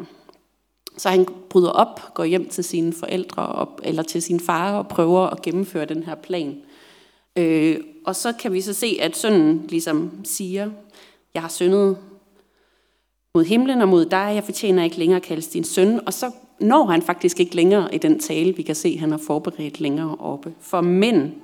Så 0.96 1.08
han 1.08 1.26
bryder 1.50 1.70
op, 1.70 2.14
går 2.14 2.24
hjem 2.24 2.48
til 2.48 2.64
sine 2.64 2.92
forældre 2.92 3.46
op, 3.46 3.80
eller 3.84 4.02
til 4.02 4.22
sin 4.22 4.40
far 4.40 4.78
og 4.78 4.88
prøver 4.88 5.26
at 5.26 5.42
gennemføre 5.42 5.84
den 5.84 6.02
her 6.02 6.14
plan. 6.14 6.56
Øh, 7.36 7.76
og 8.06 8.16
så 8.16 8.32
kan 8.32 8.52
vi 8.52 8.60
så 8.60 8.72
se, 8.72 8.98
at 9.00 9.16
sønnen 9.16 9.66
ligesom 9.68 10.10
siger, 10.24 10.70
jeg 11.34 11.42
har 11.42 11.48
syndet 11.48 11.96
mod 13.38 13.44
himlen 13.44 13.82
og 13.82 13.88
mod 13.88 14.04
dig, 14.04 14.32
jeg 14.34 14.44
fortjener 14.44 14.84
ikke 14.84 14.98
længere 14.98 15.16
at 15.16 15.22
kaldes 15.22 15.48
din 15.48 15.64
søn. 15.64 16.00
Og 16.06 16.12
så 16.12 16.30
når 16.60 16.86
han 16.86 17.02
faktisk 17.02 17.40
ikke 17.40 17.56
længere 17.56 17.94
i 17.94 17.98
den 17.98 18.18
tale, 18.18 18.56
vi 18.56 18.62
kan 18.62 18.74
se, 18.74 18.98
han 18.98 19.10
har 19.10 19.18
forberedt 19.18 19.80
længere 19.80 20.16
oppe. 20.18 20.54
For 20.60 20.80
men, 20.80 21.34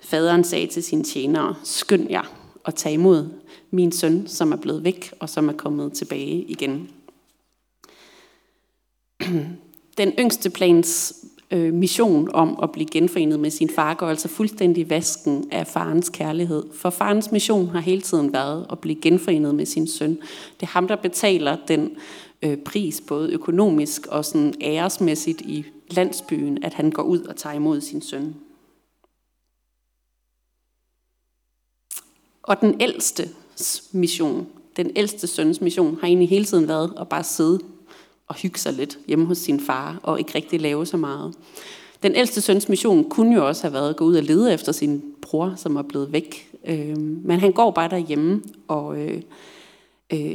faderen 0.00 0.44
sagde 0.44 0.66
til 0.66 0.82
sine 0.82 1.04
tjenere, 1.04 1.54
skynd 1.64 2.10
jer 2.10 2.32
og 2.64 2.74
tag 2.74 2.92
imod 2.92 3.28
min 3.70 3.92
søn, 3.92 4.26
som 4.26 4.52
er 4.52 4.56
blevet 4.56 4.84
væk 4.84 5.12
og 5.20 5.28
som 5.28 5.48
er 5.48 5.52
kommet 5.52 5.92
tilbage 5.92 6.44
igen. 6.48 6.90
Den 9.98 10.12
yngste 10.18 10.50
plans 10.50 11.14
øh, 11.50 11.74
mission 11.74 12.28
om 12.34 12.58
at 12.62 12.72
blive 12.72 12.86
genforenet 12.86 13.40
med 13.40 13.50
sin 13.50 13.70
far 13.70 13.94
går 13.94 14.06
altså 14.06 14.28
fuldstændig 14.28 14.90
vasken 14.90 15.48
af 15.50 15.66
farens 15.66 16.08
kærlighed. 16.08 16.64
For 16.74 16.90
farens 16.90 17.32
mission 17.32 17.68
har 17.68 17.80
hele 17.80 18.02
tiden 18.02 18.32
været 18.32 18.66
at 18.72 18.78
blive 18.78 19.00
genforenet 19.00 19.54
med 19.54 19.66
sin 19.66 19.86
søn. 19.86 20.10
Det 20.60 20.62
er 20.62 20.66
ham, 20.66 20.88
der 20.88 20.96
betaler 20.96 21.56
den 21.68 21.96
øh, 22.42 22.56
pris, 22.56 23.00
både 23.00 23.32
økonomisk 23.32 24.06
og 24.06 24.24
sådan 24.24 24.54
æresmæssigt 24.60 25.40
i 25.40 25.64
landsbyen, 25.90 26.64
at 26.64 26.74
han 26.74 26.90
går 26.90 27.02
ud 27.02 27.20
og 27.20 27.36
tager 27.36 27.54
imod 27.54 27.80
sin 27.80 28.02
søn. 28.02 28.34
Og 32.42 32.60
den 32.60 32.80
ældste 32.80 33.28
mission, 33.92 34.46
den 34.76 34.90
ældste 34.96 35.26
søns 35.26 35.60
mission, 35.60 35.98
har 36.00 36.06
egentlig 36.06 36.28
hele 36.28 36.44
tiden 36.44 36.68
været 36.68 36.92
at 37.00 37.08
bare 37.08 37.24
sidde 37.24 37.60
og 38.30 38.36
hygge 38.36 38.58
sig 38.58 38.72
lidt 38.72 38.98
hjemme 39.06 39.26
hos 39.26 39.38
sin 39.38 39.60
far, 39.60 40.00
og 40.02 40.18
ikke 40.18 40.34
rigtig 40.34 40.60
lave 40.60 40.86
så 40.86 40.96
meget. 40.96 41.34
Den 42.02 42.14
ældste 42.14 42.40
søns 42.40 42.68
mission 42.68 43.10
kunne 43.10 43.34
jo 43.34 43.48
også 43.48 43.62
have 43.62 43.72
været 43.72 43.90
at 43.90 43.96
gå 43.96 44.04
ud 44.04 44.16
og 44.16 44.22
lede 44.22 44.54
efter 44.54 44.72
sin 44.72 45.02
bror, 45.22 45.54
som 45.56 45.76
er 45.76 45.82
blevet 45.82 46.12
væk. 46.12 46.50
Øh, 46.66 46.98
men 46.98 47.40
han 47.40 47.52
går 47.52 47.70
bare 47.70 47.88
derhjemme, 47.88 48.42
og 48.68 48.98
øh, 49.00 49.22
øh, 50.12 50.34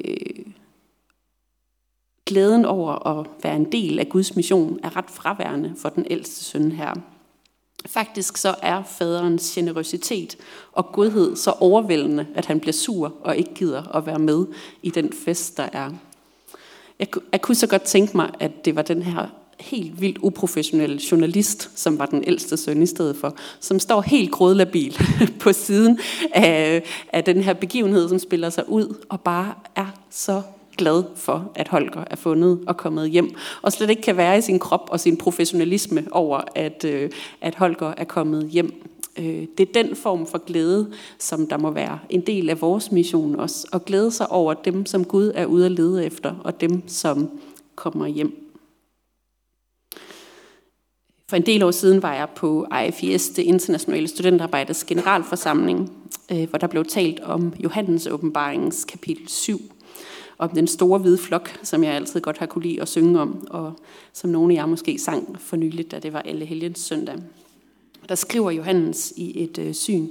glæden 2.26 2.66
over 2.66 3.08
at 3.08 3.28
være 3.44 3.56
en 3.56 3.72
del 3.72 4.00
af 4.00 4.10
Guds 4.10 4.36
mission 4.36 4.80
er 4.84 4.98
ret 4.98 5.10
fraværende 5.10 5.74
for 5.78 5.90
den 5.90 6.06
ældste 6.10 6.46
søn 6.46 6.72
her. 6.72 6.94
Faktisk 7.86 8.38
så 8.38 8.56
er 8.62 8.84
faderens 8.84 9.52
generøsitet 9.56 10.38
og 10.72 10.86
godhed 10.94 11.36
så 11.36 11.52
overvældende, 11.52 12.28
at 12.36 12.46
han 12.46 12.60
bliver 12.60 12.74
sur 12.74 13.14
og 13.22 13.38
ikke 13.38 13.54
gider 13.54 13.96
at 13.96 14.06
være 14.06 14.20
med 14.20 14.46
i 14.82 14.90
den 14.90 15.14
fest, 15.14 15.58
der 15.58 15.70
er. 15.74 15.92
Jeg, 17.00 17.08
jeg 17.32 17.42
kunne 17.42 17.56
så 17.56 17.68
godt 17.68 17.82
tænke 17.82 18.18
mig, 18.18 18.32
at 18.40 18.66
det 18.66 18.76
var 18.76 18.82
den 18.82 19.02
her 19.02 19.28
helt 19.60 20.02
vildt 20.02 20.18
uprofessionelle 20.18 21.00
journalist, 21.12 21.80
som 21.80 22.00
var 22.00 22.06
den 22.06 22.24
ældste 22.28 22.58
søn 22.58 22.82
i 22.82 22.86
stedet 22.86 23.16
for, 23.18 23.36
som 23.60 23.80
står 23.80 24.02
helt 24.02 24.32
grådlabil 24.32 24.98
på 25.44 25.54
siden 25.54 26.00
af, 26.34 26.84
af 27.14 27.24
den 27.24 27.42
her 27.42 27.54
begivenhed, 27.54 28.10
som 28.10 28.20
spiller 28.20 28.50
sig 28.50 28.70
ud, 28.70 28.96
og 29.10 29.22
bare 29.22 29.54
er 29.76 29.88
så 30.10 30.42
glad 30.78 31.04
for, 31.16 31.52
at 31.56 31.68
Holger 31.68 32.04
er 32.12 32.16
fundet 32.16 32.60
og 32.68 32.78
kommet 32.78 33.10
hjem, 33.10 33.36
og 33.62 33.72
slet 33.72 33.90
ikke 33.90 34.02
kan 34.02 34.18
være 34.18 34.38
i 34.38 34.42
sin 34.42 34.60
krop 34.60 34.90
og 34.92 35.00
sin 35.00 35.18
professionalisme 35.18 36.04
over, 36.12 36.42
at, 36.56 36.86
øh, 36.86 37.10
at 37.42 37.56
Holger 37.56 37.94
er 37.98 38.04
kommet 38.04 38.50
hjem. 38.50 38.84
Øh, 39.20 39.48
det 39.58 39.70
er 39.70 39.84
den 39.84 39.96
form 39.96 40.28
for 40.28 40.38
glæde, 40.38 40.92
som 41.20 41.48
der 41.48 41.58
må 41.58 41.72
være 41.72 42.00
en 42.10 42.22
del 42.22 42.50
af 42.50 42.62
vores 42.62 42.92
mission 42.92 43.36
også, 43.36 43.68
og 43.72 43.86
glæde 43.86 44.12
sig 44.12 44.32
over 44.32 44.54
dem, 44.54 44.86
som 44.86 45.06
Gud 45.06 45.32
er 45.36 45.46
ude 45.46 45.66
at 45.66 45.72
lede 45.72 46.06
efter, 46.06 46.36
og 46.44 46.62
dem, 46.62 46.88
som 46.88 47.30
kommer 47.76 48.08
hjem. 48.08 48.42
For 51.30 51.36
en 51.36 51.46
del 51.46 51.64
år 51.64 51.72
siden 51.72 52.02
var 52.02 52.14
jeg 52.14 52.30
på 52.36 52.68
IFIS, 52.88 53.30
det 53.30 53.44
internationale 53.44 54.08
studentarbejdes 54.08 54.84
generalforsamling, 54.84 55.92
øh, 56.32 56.50
hvor 56.50 56.60
der 56.60 56.68
blev 56.68 56.86
talt 56.86 57.20
om 57.20 57.54
Johannes 57.64 58.08
åbenbaringens 58.08 58.86
kapitel 58.86 59.28
7, 59.28 59.60
om 60.38 60.50
den 60.50 60.68
store 60.68 61.00
hvide 61.00 61.18
flok, 61.18 61.60
som 61.64 61.84
jeg 61.84 61.94
altid 61.94 62.22
godt 62.22 62.38
har 62.38 62.46
kunne 62.46 62.64
lide 62.64 62.82
at 62.82 62.88
synge 62.88 63.20
om, 63.20 63.48
og 63.50 63.74
som 64.14 64.30
nogle 64.30 64.54
af 64.54 64.58
jer 64.58 64.66
måske 64.66 65.00
sang 65.00 65.40
for 65.40 65.56
nyligt, 65.56 65.92
da 65.92 66.00
det 66.00 66.14
var 66.14 66.22
alle 66.22 66.46
helgens 66.46 66.80
søndag. 66.80 67.16
Der 68.10 68.16
skriver 68.16 68.52
Johannes 68.52 69.14
i 69.16 69.44
et 69.44 69.58
øh, 69.58 69.74
syn, 69.74 70.08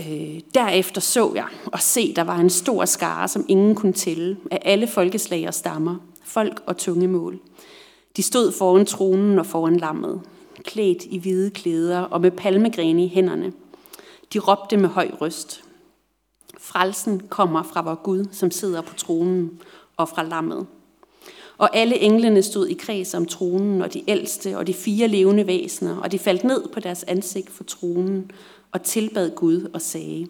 øh, 0.00 0.40
Derefter 0.54 1.00
så 1.00 1.32
jeg 1.34 1.48
og 1.66 1.80
se, 1.80 2.14
der 2.14 2.22
var 2.22 2.36
en 2.36 2.50
stor 2.50 2.84
skare, 2.84 3.28
som 3.28 3.44
ingen 3.48 3.74
kunne 3.74 3.92
tælle, 3.92 4.36
af 4.50 4.58
alle 4.64 4.86
folkeslag 4.86 5.48
og 5.48 5.54
stammer, 5.54 5.96
folk 6.24 6.62
og 6.66 6.76
tungemål. 6.76 7.40
De 8.16 8.22
stod 8.22 8.52
foran 8.52 8.86
tronen 8.86 9.38
og 9.38 9.46
foran 9.46 9.76
lammet, 9.76 10.20
klædt 10.64 11.04
i 11.04 11.18
hvide 11.18 11.50
klæder 11.50 12.00
og 12.00 12.20
med 12.20 12.30
palmegrene 12.30 13.04
i 13.04 13.08
hænderne. 13.08 13.52
De 14.32 14.38
råbte 14.38 14.76
med 14.76 14.88
høj 14.88 15.10
røst. 15.20 15.64
Frelsen 16.58 17.20
kommer 17.28 17.62
fra 17.62 17.82
vor 17.82 18.02
Gud, 18.02 18.24
som 18.32 18.50
sidder 18.50 18.80
på 18.80 18.94
tronen, 18.94 19.60
og 19.96 20.08
fra 20.08 20.22
lammet. 20.22 20.66
Og 21.58 21.76
alle 21.76 21.98
englene 21.98 22.42
stod 22.42 22.68
i 22.68 22.74
kreds 22.74 23.14
om 23.14 23.26
tronen, 23.26 23.82
og 23.82 23.94
de 23.94 24.02
ældste, 24.08 24.58
og 24.58 24.66
de 24.66 24.74
fire 24.74 25.08
levende 25.08 25.46
væsener, 25.46 25.96
og 25.96 26.12
de 26.12 26.18
faldt 26.18 26.44
ned 26.44 26.68
på 26.68 26.80
deres 26.80 27.02
ansigt 27.02 27.50
for 27.50 27.64
tronen, 27.64 28.30
og 28.72 28.82
tilbad 28.82 29.30
Gud 29.30 29.70
og 29.72 29.82
sagde, 29.82 30.28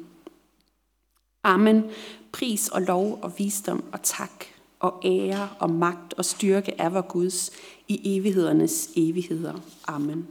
Amen, 1.44 1.84
pris 2.32 2.68
og 2.68 2.82
lov 2.82 3.18
og 3.22 3.32
visdom 3.38 3.84
og 3.92 4.02
tak, 4.02 4.44
og 4.80 4.94
ære 5.04 5.48
og 5.58 5.70
magt 5.70 6.14
og 6.14 6.24
styrke 6.24 6.72
er 6.78 6.88
vor 6.88 7.00
Guds 7.00 7.50
i 7.88 8.18
evighedernes 8.18 8.90
evigheder. 8.96 9.54
Amen. 9.86 10.26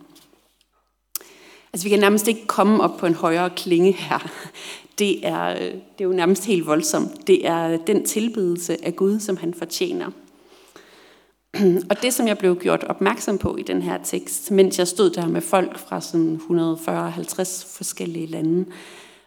Altså, 1.74 1.86
vi 1.86 1.90
kan 1.90 2.00
nærmest 2.00 2.28
ikke 2.28 2.48
komme 2.48 2.84
op 2.84 2.98
på 2.98 3.06
en 3.06 3.14
højere 3.14 3.50
klinge 3.50 3.92
her. 3.92 4.32
Det 5.00 5.28
er, 5.28 5.50
øh, 5.50 5.62
det 5.62 6.00
er 6.00 6.04
jo 6.06 6.14
nærmest 6.14 6.46
helt 6.46 6.66
voldsomt. 6.66 7.28
Det 7.28 7.48
er 7.48 7.78
den 7.78 8.06
tilbedelse 8.06 8.86
af 8.86 8.96
Gud, 8.96 9.20
som 9.20 9.38
han 9.38 9.54
fortjener. 9.54 10.12
Og 11.90 12.02
det, 12.02 12.14
som 12.14 12.28
jeg 12.28 12.38
blev 12.38 12.60
gjort 12.60 12.84
opmærksom 12.84 13.38
på 13.38 13.56
i 13.56 13.62
den 13.62 13.82
her 13.82 13.98
tekst, 14.04 14.52
mens 14.52 14.80
jeg 14.80 14.88
stod 14.88 15.10
der 15.10 15.28
med 15.28 15.42
folk 15.42 15.80
fra 15.80 16.02
sådan 16.02 16.36
140-50 16.36 17.78
forskellige 17.78 18.28
lande, 18.28 18.66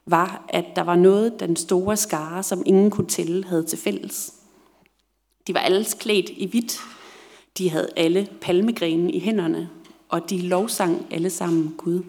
var, 0.07 0.45
at 0.49 0.65
der 0.77 0.83
var 0.83 0.97
noget, 0.97 1.41
den 1.41 1.57
store 1.57 1.97
skare, 1.97 2.43
som 2.43 2.63
ingen 2.67 2.91
kunne 2.91 3.07
tælle, 3.07 3.45
havde 3.45 3.65
til 3.65 3.79
fælles. 3.79 4.35
De 5.47 5.55
var 5.55 5.61
alle 5.61 5.85
klædt 5.99 6.31
i 6.31 6.47
hvidt. 6.47 6.81
De 7.59 7.71
havde 7.71 7.89
alle 7.97 8.29
palmegrene 8.41 9.13
i 9.13 9.21
hænderne, 9.21 9.69
og 10.09 10.31
de 10.31 10.39
lovsang 10.39 11.07
alle 11.11 11.31
sammen 11.31 11.75
Gud. 11.79 12.03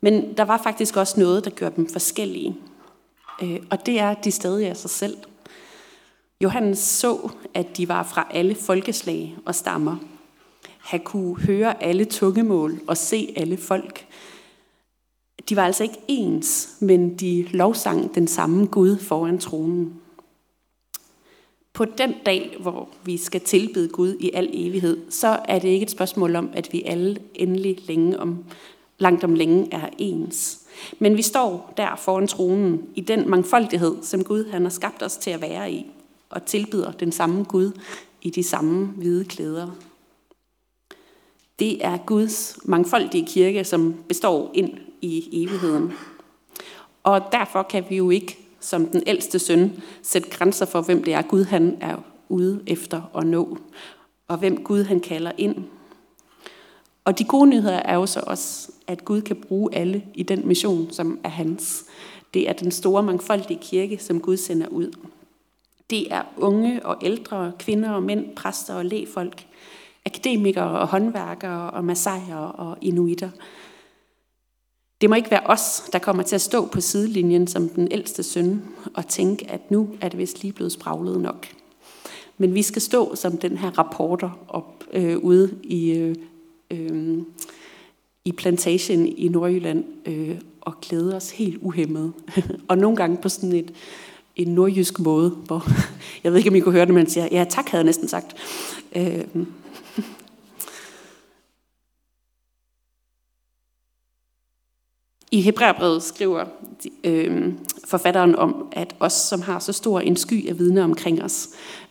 Men 0.00 0.36
der 0.36 0.44
var 0.44 0.60
faktisk 0.62 0.96
også 0.96 1.20
noget, 1.20 1.44
der 1.44 1.50
gjorde 1.50 1.76
dem 1.76 1.88
forskellige. 1.88 2.56
Øh, 3.42 3.60
og 3.70 3.86
det 3.86 4.00
er, 4.00 4.10
at 4.10 4.24
de 4.24 4.30
stadig 4.30 4.66
er 4.66 4.74
sig 4.74 4.90
selv. 4.90 5.16
Johannes 6.42 6.78
så, 6.78 7.30
at 7.54 7.76
de 7.76 7.88
var 7.88 8.02
fra 8.02 8.26
alle 8.30 8.54
folkeslag 8.54 9.36
og 9.46 9.54
stammer. 9.54 9.96
Han 10.78 11.00
kunne 11.00 11.36
høre 11.36 11.82
alle 11.82 12.04
tungemål 12.04 12.80
og 12.86 12.96
se 12.96 13.32
alle 13.36 13.56
folk. 13.56 14.06
De 15.48 15.56
var 15.56 15.64
altså 15.64 15.82
ikke 15.82 16.00
ens, 16.08 16.68
men 16.80 17.14
de 17.18 17.46
lovsang 17.50 18.14
den 18.14 18.26
samme 18.26 18.66
Gud 18.66 18.98
foran 18.98 19.38
tronen. 19.38 19.94
På 21.72 21.84
den 21.84 22.14
dag, 22.26 22.56
hvor 22.60 22.88
vi 23.04 23.16
skal 23.16 23.40
tilbede 23.40 23.88
Gud 23.88 24.16
i 24.20 24.30
al 24.34 24.50
evighed, 24.52 25.10
så 25.10 25.38
er 25.48 25.58
det 25.58 25.68
ikke 25.68 25.84
et 25.84 25.90
spørgsmål 25.90 26.36
om, 26.36 26.50
at 26.52 26.72
vi 26.72 26.82
alle 26.82 27.16
endelig 27.34 27.78
længe 27.88 28.20
om, 28.20 28.44
langt 28.98 29.24
om 29.24 29.34
længe 29.34 29.68
er 29.70 29.88
ens. 29.98 30.60
Men 30.98 31.16
vi 31.16 31.22
står 31.22 31.74
der 31.76 31.96
foran 31.96 32.26
tronen 32.26 32.82
i 32.94 33.00
den 33.00 33.30
mangfoldighed, 33.30 33.96
som 34.02 34.24
Gud 34.24 34.50
han 34.50 34.62
har 34.62 34.70
skabt 34.70 35.02
os 35.02 35.16
til 35.16 35.30
at 35.30 35.40
være 35.40 35.72
i 35.72 35.86
og 36.32 36.44
tilbyder 36.44 36.92
den 36.92 37.12
samme 37.12 37.44
Gud 37.44 37.72
i 38.22 38.30
de 38.30 38.42
samme 38.42 38.86
hvide 38.86 39.24
klæder. 39.24 39.68
Det 41.58 41.84
er 41.84 41.96
Guds 41.96 42.58
mangfoldige 42.64 43.26
kirke, 43.26 43.64
som 43.64 43.94
består 44.08 44.50
ind 44.54 44.70
i 45.00 45.28
evigheden. 45.32 45.92
Og 47.02 47.22
derfor 47.32 47.62
kan 47.62 47.84
vi 47.88 47.96
jo 47.96 48.10
ikke, 48.10 48.38
som 48.60 48.86
den 48.86 49.02
ældste 49.06 49.38
søn, 49.38 49.82
sætte 50.02 50.30
grænser 50.30 50.66
for, 50.66 50.80
hvem 50.80 51.04
det 51.04 51.14
er 51.14 51.22
Gud 51.22 51.44
han 51.44 51.78
er 51.80 51.96
ude 52.28 52.62
efter 52.66 53.02
at 53.16 53.26
nå, 53.26 53.58
og 54.28 54.38
hvem 54.38 54.64
Gud 54.64 54.82
han 54.82 55.00
kalder 55.00 55.32
ind. 55.38 55.56
Og 57.04 57.18
de 57.18 57.24
gode 57.24 57.50
nyheder 57.50 57.76
er 57.76 57.94
jo 57.94 58.06
så 58.06 58.20
også, 58.26 58.72
at 58.86 59.04
Gud 59.04 59.20
kan 59.20 59.36
bruge 59.36 59.74
alle 59.74 60.04
i 60.14 60.22
den 60.22 60.48
mission, 60.48 60.90
som 60.90 61.18
er 61.24 61.28
hans. 61.28 61.84
Det 62.34 62.48
er 62.48 62.52
den 62.52 62.70
store 62.70 63.02
mangfoldige 63.02 63.60
kirke, 63.62 63.98
som 63.98 64.20
Gud 64.20 64.36
sender 64.36 64.68
ud. 64.68 64.92
Det 65.92 66.12
er 66.12 66.22
unge 66.36 66.86
og 66.86 66.96
ældre, 67.02 67.52
kvinder 67.58 67.90
og 67.90 68.02
mænd, 68.02 68.36
præster 68.36 68.74
og 68.74 68.84
lægfolk, 68.84 69.46
akademikere 70.06 70.80
og 70.80 70.88
håndværkere 70.88 71.70
og 71.70 71.84
massajer 71.84 72.36
og 72.36 72.78
inuitter. 72.80 73.30
Det 75.00 75.10
må 75.10 75.16
ikke 75.16 75.30
være 75.30 75.46
os, 75.46 75.82
der 75.92 75.98
kommer 75.98 76.22
til 76.22 76.34
at 76.34 76.40
stå 76.40 76.66
på 76.66 76.80
sidelinjen 76.80 77.46
som 77.46 77.68
den 77.68 77.88
ældste 77.90 78.22
søn 78.22 78.62
og 78.94 79.08
tænke, 79.08 79.50
at 79.50 79.70
nu 79.70 79.88
er 80.00 80.08
det 80.08 80.18
vist 80.18 80.42
lige 80.42 80.52
blevet 80.52 80.72
spraglet 80.72 81.20
nok. 81.20 81.46
Men 82.38 82.54
vi 82.54 82.62
skal 82.62 82.82
stå 82.82 83.14
som 83.14 83.36
den 83.36 83.56
her 83.56 83.78
rapporter 83.78 84.44
op 84.48 84.84
øh, 84.92 85.18
ude 85.18 85.58
i, 85.62 85.92
øh, 85.92 86.14
øh, 86.70 87.18
i 88.24 88.32
plantagen 88.32 89.18
i 89.18 89.28
Nordjylland 89.28 89.84
øh, 90.06 90.40
og 90.60 90.80
glæde 90.80 91.16
os 91.16 91.30
helt 91.30 91.58
uhemmet. 91.62 92.12
og 92.68 92.78
nogle 92.78 92.96
gange 92.96 93.16
på 93.16 93.28
sådan 93.28 93.52
et, 93.52 93.72
en 94.36 94.54
nordjysk 94.54 94.98
måde, 94.98 95.30
hvor 95.30 95.66
jeg 96.24 96.32
ved 96.32 96.38
ikke, 96.38 96.50
om 96.50 96.56
I 96.56 96.60
kunne 96.60 96.72
høre 96.72 96.86
det, 96.86 96.94
men 96.94 97.10
siger, 97.10 97.28
ja 97.32 97.44
tak, 97.50 97.68
havde 97.68 97.80
jeg 97.80 97.86
næsten 97.86 98.08
sagt. 98.08 98.36
Øh, 98.96 99.24
I 105.32 105.40
Hebræerbrevet 105.40 106.02
skriver 106.02 106.44
øh, 107.04 107.52
forfatteren 107.84 108.36
om, 108.36 108.68
at 108.72 108.94
os, 109.00 109.12
som 109.12 109.42
har 109.42 109.58
så 109.58 109.72
stor 109.72 110.00
en 110.00 110.16
sky 110.16 110.48
af 110.48 110.58
vidne 110.58 110.84
omkring 110.84 111.22
os, 111.22 111.48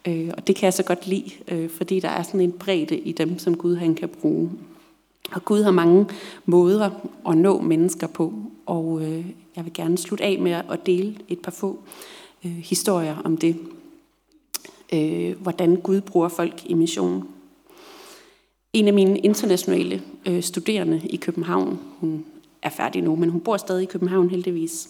øh, 0.07 0.29
og 0.37 0.47
det 0.47 0.55
kan 0.55 0.65
jeg 0.65 0.73
så 0.73 0.83
godt 0.83 1.07
lide, 1.07 1.31
øh, 1.47 1.69
fordi 1.69 1.99
der 1.99 2.09
er 2.09 2.23
sådan 2.23 2.41
en 2.41 2.51
bredde 2.51 2.97
i 2.97 3.11
dem, 3.11 3.39
som 3.39 3.57
Gud 3.57 3.75
han 3.75 3.95
kan 3.95 4.09
bruge. 4.09 4.51
Og 5.31 5.45
Gud 5.45 5.63
har 5.63 5.71
mange 5.71 6.05
måder 6.45 6.89
at 7.29 7.37
nå 7.37 7.61
mennesker 7.61 8.07
på, 8.07 8.33
og 8.65 9.01
øh, 9.03 9.25
jeg 9.55 9.65
vil 9.65 9.73
gerne 9.73 9.97
slutte 9.97 10.23
af 10.23 10.39
med 10.39 10.51
at 10.51 10.85
dele 10.85 11.15
et 11.27 11.39
par 11.39 11.51
få 11.51 11.79
øh, 12.45 12.51
historier 12.51 13.15
om 13.23 13.37
det. 13.37 13.57
Øh, 14.93 15.41
hvordan 15.41 15.75
Gud 15.75 16.01
bruger 16.01 16.29
folk 16.29 16.61
i 16.65 16.73
mission. 16.73 17.27
En 18.73 18.87
af 18.87 18.93
mine 18.93 19.19
internationale 19.19 20.01
øh, 20.27 20.43
studerende 20.43 21.01
i 21.03 21.15
København, 21.15 21.79
hun 21.99 22.25
er 22.61 22.69
færdig 22.69 23.01
nu, 23.01 23.15
men 23.15 23.29
hun 23.29 23.41
bor 23.41 23.57
stadig 23.57 23.83
i 23.83 23.85
København 23.85 24.29
heldigvis. 24.29 24.89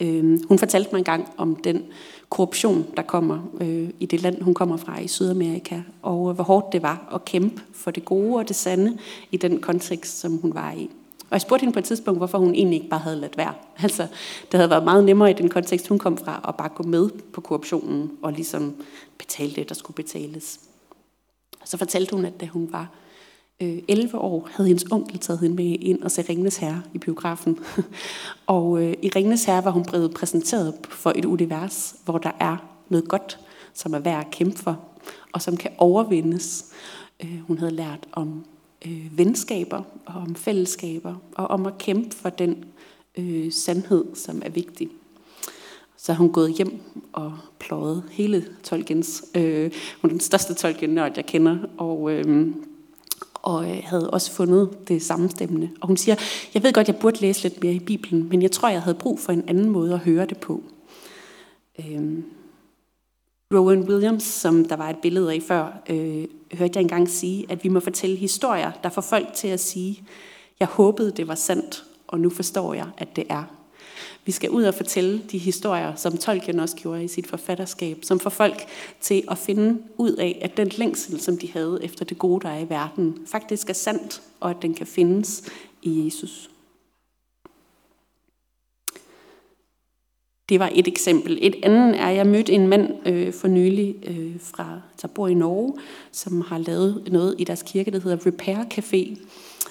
Øh, 0.00 0.40
hun 0.48 0.58
fortalte 0.58 0.88
mig 0.92 0.98
engang 0.98 1.28
om 1.36 1.56
den 1.56 1.84
korruption, 2.28 2.86
der 2.96 3.02
kommer 3.02 3.50
øh, 3.60 3.90
i 4.00 4.06
det 4.06 4.22
land, 4.22 4.42
hun 4.42 4.54
kommer 4.54 4.76
fra 4.76 5.00
i 5.00 5.08
Sydamerika, 5.08 5.80
og 6.02 6.34
hvor 6.34 6.44
hårdt 6.44 6.72
det 6.72 6.82
var 6.82 7.08
at 7.14 7.24
kæmpe 7.24 7.62
for 7.72 7.90
det 7.90 8.04
gode 8.04 8.36
og 8.36 8.48
det 8.48 8.56
sande 8.56 8.98
i 9.30 9.36
den 9.36 9.60
kontekst, 9.60 10.20
som 10.20 10.36
hun 10.36 10.54
var 10.54 10.72
i. 10.72 10.90
Og 11.30 11.32
jeg 11.32 11.40
spurgte 11.40 11.60
hende 11.60 11.72
på 11.72 11.78
et 11.78 11.84
tidspunkt, 11.84 12.20
hvorfor 12.20 12.38
hun 12.38 12.54
egentlig 12.54 12.76
ikke 12.76 12.90
bare 12.90 13.00
havde 13.00 13.16
ladt 13.16 13.36
være. 13.36 13.54
Altså, 13.82 14.06
det 14.52 14.54
havde 14.54 14.70
været 14.70 14.84
meget 14.84 15.04
nemmere 15.04 15.30
i 15.30 15.34
den 15.34 15.48
kontekst, 15.48 15.88
hun 15.88 15.98
kom 15.98 16.18
fra, 16.18 16.44
at 16.48 16.56
bare 16.56 16.68
gå 16.68 16.82
med 16.82 17.10
på 17.32 17.40
korruptionen 17.40 18.10
og 18.22 18.32
ligesom 18.32 18.74
betale 19.18 19.54
det, 19.54 19.68
der 19.68 19.74
skulle 19.74 19.94
betales. 19.94 20.60
Så 21.64 21.76
fortalte 21.76 22.16
hun, 22.16 22.24
at 22.24 22.40
da 22.40 22.46
hun 22.46 22.68
var 22.72 22.88
øh, 23.62 23.78
11 23.88 24.18
år 24.18 24.48
havde 24.50 24.68
hendes 24.68 24.84
onkel 24.90 25.18
taget 25.18 25.40
hende 25.40 25.56
med 25.56 25.76
ind 25.80 26.02
og 26.02 26.10
se 26.10 26.22
Ringnes 26.22 26.56
Herre 26.56 26.82
i 26.94 26.98
biografen. 26.98 27.58
og 28.46 28.82
øh, 28.82 28.94
i 29.02 29.08
Ringnes 29.08 29.44
Herre 29.44 29.64
var 29.64 29.70
hun 29.70 29.84
blevet 29.84 30.14
præsenteret 30.14 30.74
for 30.88 31.12
et 31.16 31.24
univers, 31.24 31.94
hvor 32.04 32.18
der 32.18 32.32
er 32.40 32.56
noget 32.88 33.08
godt, 33.08 33.38
som 33.74 33.94
er 33.94 33.98
værd 33.98 34.20
at 34.20 34.30
kæmpe 34.30 34.58
for, 34.58 34.80
og 35.32 35.42
som 35.42 35.56
kan 35.56 35.70
overvindes. 35.78 36.64
Øh, 37.22 37.40
hun 37.46 37.58
havde 37.58 37.72
lært 37.72 38.06
om 38.12 38.44
øh, 38.86 39.18
venskaber 39.18 39.82
og 40.06 40.14
om 40.14 40.34
fællesskaber, 40.34 41.14
og 41.34 41.46
om 41.46 41.66
at 41.66 41.78
kæmpe 41.78 42.16
for 42.16 42.28
den 42.28 42.64
øh, 43.18 43.52
sandhed, 43.52 44.04
som 44.14 44.42
er 44.44 44.50
vigtig. 44.50 44.88
Så 45.96 46.12
har 46.12 46.18
hun 46.18 46.32
gået 46.32 46.52
hjem 46.52 46.80
og 47.12 47.38
pløjet 47.58 48.02
hele 48.10 48.46
Tolkiens. 48.62 49.24
Øh, 49.34 49.70
hun 50.00 50.10
er 50.10 50.12
den 50.12 50.20
største 50.20 50.54
Tolkien-nørd, 50.54 51.12
jeg 51.16 51.26
kender, 51.26 51.58
og 51.78 52.10
øh, 52.10 52.54
og 53.46 53.70
øh, 53.70 53.82
havde 53.84 54.10
også 54.10 54.32
fundet 54.32 54.88
det 54.88 55.02
sammenstemmende. 55.02 55.70
Og 55.80 55.86
hun 55.86 55.96
siger, 55.96 56.16
jeg 56.54 56.62
ved 56.62 56.72
godt, 56.72 56.88
jeg 56.88 56.96
burde 56.96 57.20
læse 57.20 57.42
lidt 57.42 57.62
mere 57.62 57.74
i 57.74 57.78
Bibelen, 57.78 58.28
men 58.28 58.42
jeg 58.42 58.50
tror, 58.50 58.68
jeg 58.68 58.82
havde 58.82 58.98
brug 58.98 59.20
for 59.20 59.32
en 59.32 59.44
anden 59.48 59.70
måde 59.70 59.92
at 59.92 59.98
høre 59.98 60.26
det 60.26 60.38
på. 60.38 60.62
Øh, 61.78 62.18
Rowan 63.54 63.82
Williams, 63.82 64.22
som 64.22 64.64
der 64.64 64.76
var 64.76 64.90
et 64.90 64.98
billede 65.02 65.32
af 65.32 65.42
før, 65.42 65.82
øh, 65.90 66.24
hørte 66.52 66.72
jeg 66.74 66.82
engang 66.82 67.08
sige, 67.08 67.46
at 67.48 67.64
vi 67.64 67.68
må 67.68 67.80
fortælle 67.80 68.16
historier, 68.16 68.70
der 68.82 68.88
får 68.88 69.02
folk 69.02 69.32
til 69.34 69.48
at 69.48 69.60
sige, 69.60 70.02
jeg 70.60 70.68
håbede, 70.68 71.10
det 71.10 71.28
var 71.28 71.34
sandt, 71.34 71.84
og 72.06 72.20
nu 72.20 72.30
forstår 72.30 72.74
jeg, 72.74 72.86
at 72.98 73.16
det 73.16 73.24
er. 73.28 73.42
Vi 74.24 74.32
skal 74.32 74.50
ud 74.50 74.62
og 74.62 74.74
fortælle 74.74 75.22
de 75.30 75.38
historier, 75.38 75.94
som 75.94 76.16
Tolkien 76.16 76.60
også 76.60 76.76
gjorde 76.76 77.04
i 77.04 77.08
sit 77.08 77.26
forfatterskab, 77.26 77.98
som 78.02 78.20
får 78.20 78.30
folk 78.30 78.66
til 79.00 79.22
at 79.30 79.38
finde 79.38 79.82
ud 79.96 80.12
af, 80.12 80.38
at 80.42 80.56
den 80.56 80.68
længsel, 80.68 81.20
som 81.20 81.38
de 81.38 81.52
havde 81.52 81.78
efter 81.82 82.04
det 82.04 82.18
gode, 82.18 82.40
der 82.40 82.48
er 82.48 82.60
i 82.60 82.68
verden, 82.68 83.18
faktisk 83.26 83.68
er 83.68 83.74
sandt, 83.74 84.22
og 84.40 84.50
at 84.50 84.56
den 84.62 84.74
kan 84.74 84.86
findes 84.86 85.42
i 85.82 86.04
Jesus. 86.04 86.50
Det 90.48 90.60
var 90.60 90.70
et 90.74 90.88
eksempel. 90.88 91.38
Et 91.42 91.54
andet 91.62 92.00
er, 92.00 92.06
at 92.06 92.16
jeg 92.16 92.26
mødte 92.26 92.52
en 92.52 92.68
mand 92.68 93.06
øh, 93.06 93.32
for 93.32 93.48
nylig, 93.48 93.94
øh, 94.06 94.32
fra, 94.40 94.80
der 95.02 95.08
bor 95.08 95.28
i 95.28 95.34
Norge, 95.34 95.74
som 96.12 96.40
har 96.40 96.58
lavet 96.58 97.08
noget 97.10 97.34
i 97.38 97.44
deres 97.44 97.62
kirke, 97.62 97.90
der 97.90 98.00
hedder 98.00 98.26
Repair 98.26 98.56
Café, 98.74 99.18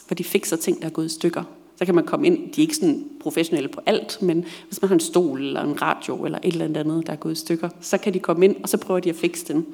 hvor 0.08 0.16
de 0.16 0.24
fikser 0.24 0.56
ting, 0.56 0.82
der 0.82 0.86
er 0.86 0.92
gået 0.92 1.06
i 1.06 1.10
stykker. 1.10 1.44
Så 1.78 1.86
kan 1.86 1.96
man 1.96 2.06
komme 2.06 2.28
ind, 2.28 2.38
de 2.38 2.62
er 2.62 2.64
ikke 2.64 2.76
sådan 2.76 3.06
professionelle 3.22 3.70
på 3.70 3.82
alt, 3.86 4.22
men 4.22 4.46
hvis 4.68 4.82
man 4.82 4.90
har 4.90 4.94
en 4.94 5.00
stol 5.00 5.42
eller 5.42 5.64
en 5.64 5.82
radio 5.82 6.26
eller 6.26 6.40
et 6.44 6.54
eller 6.54 6.80
andet, 6.80 7.08
der 7.08 7.14
er 7.14 7.18
gået 7.18 7.34
i 7.34 7.40
stykker, 7.40 7.70
så 7.82 7.98
kan 7.98 8.14
de 8.14 8.20
komme 8.20 8.46
ind, 8.46 8.56
og 8.64 8.70
så 8.70 8.78
prøver 8.78 9.00
de 9.00 9.10
at 9.10 9.16
fikse 9.16 9.54
den. 9.54 9.66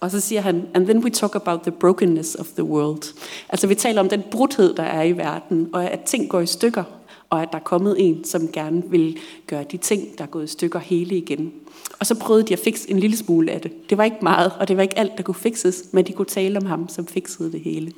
Og 0.00 0.10
så 0.10 0.20
siger 0.20 0.40
han, 0.40 0.68
and 0.74 0.86
then 0.86 1.04
we 1.04 1.10
talk 1.10 1.34
about 1.34 1.60
the 1.60 1.70
brokenness 1.70 2.34
of 2.34 2.46
the 2.46 2.64
world. 2.64 3.14
Altså 3.48 3.66
vi 3.66 3.74
taler 3.74 4.00
om 4.00 4.08
den 4.08 4.22
brudhed, 4.30 4.74
der 4.74 4.82
er 4.82 5.02
i 5.02 5.12
verden, 5.12 5.68
og 5.72 5.90
at 5.90 6.00
ting 6.00 6.28
går 6.28 6.40
i 6.40 6.46
stykker, 6.46 6.84
og 7.30 7.42
at 7.42 7.48
der 7.52 7.58
er 7.58 7.62
kommet 7.62 7.96
en, 7.98 8.24
som 8.24 8.48
gerne 8.52 8.82
vil 8.90 9.18
gøre 9.46 9.64
de 9.72 9.76
ting, 9.76 10.18
der 10.18 10.24
er 10.24 10.28
gået 10.28 10.44
i 10.44 10.46
stykker 10.46 10.78
hele 10.78 11.16
igen. 11.16 11.52
Og 11.98 12.06
så 12.06 12.18
prøvede 12.18 12.46
de 12.46 12.52
at 12.52 12.58
fikse 12.58 12.90
en 12.90 12.98
lille 12.98 13.16
smule 13.16 13.52
af 13.52 13.60
det. 13.60 13.90
Det 13.90 13.98
var 13.98 14.04
ikke 14.04 14.16
meget, 14.22 14.52
og 14.60 14.68
det 14.68 14.76
var 14.76 14.82
ikke 14.82 14.98
alt, 14.98 15.12
der 15.16 15.22
kunne 15.22 15.34
fikses, 15.34 15.84
men 15.92 16.06
de 16.06 16.12
kunne 16.12 16.26
tale 16.26 16.58
om 16.58 16.66
ham, 16.66 16.88
som 16.88 17.06
fiksede 17.06 17.52
det 17.52 17.60
hele. 17.60 17.92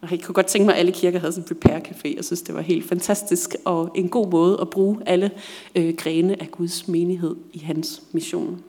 Og 0.00 0.10
jeg 0.10 0.20
kunne 0.22 0.34
godt 0.34 0.46
tænke 0.46 0.66
mig, 0.66 0.74
at 0.74 0.78
alle 0.78 0.92
kirker 0.92 1.18
havde 1.18 1.32
sådan 1.32 1.44
en 1.50 1.56
repair 1.56 1.78
café. 1.78 2.16
Jeg 2.16 2.24
synes, 2.24 2.42
det 2.42 2.54
var 2.54 2.60
helt 2.60 2.88
fantastisk 2.88 3.56
og 3.64 3.90
en 3.94 4.08
god 4.08 4.30
måde 4.30 4.58
at 4.60 4.70
bruge 4.70 4.98
alle 5.06 5.30
øh, 5.74 5.94
grene 5.96 6.42
af 6.42 6.50
Guds 6.50 6.88
menighed 6.88 7.36
i 7.52 7.58
hans 7.58 8.02
mission. 8.12 8.62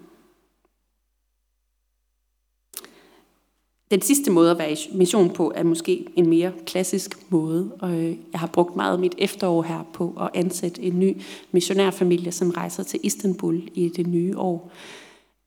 Den 3.92 4.02
sidste 4.02 4.32
måde 4.32 4.52
at 4.52 4.58
være 4.58 4.72
i 4.72 4.78
mission 4.94 5.30
på 5.30 5.52
er 5.56 5.64
måske 5.64 6.06
en 6.16 6.30
mere 6.30 6.52
klassisk 6.66 7.32
måde. 7.32 7.72
Og 7.80 7.92
øh, 7.92 8.16
jeg 8.32 8.40
har 8.40 8.48
brugt 8.48 8.76
meget 8.76 8.94
af 8.94 9.00
mit 9.00 9.16
efterår 9.18 9.62
her 9.62 9.88
på 9.94 10.14
at 10.22 10.30
ansætte 10.34 10.82
en 10.82 11.00
ny 11.00 11.22
missionærfamilie, 11.52 12.32
som 12.32 12.50
rejser 12.50 12.84
til 12.84 13.00
Istanbul 13.04 13.70
i 13.74 13.90
det 13.90 14.08
nye 14.08 14.38
år. 14.38 14.72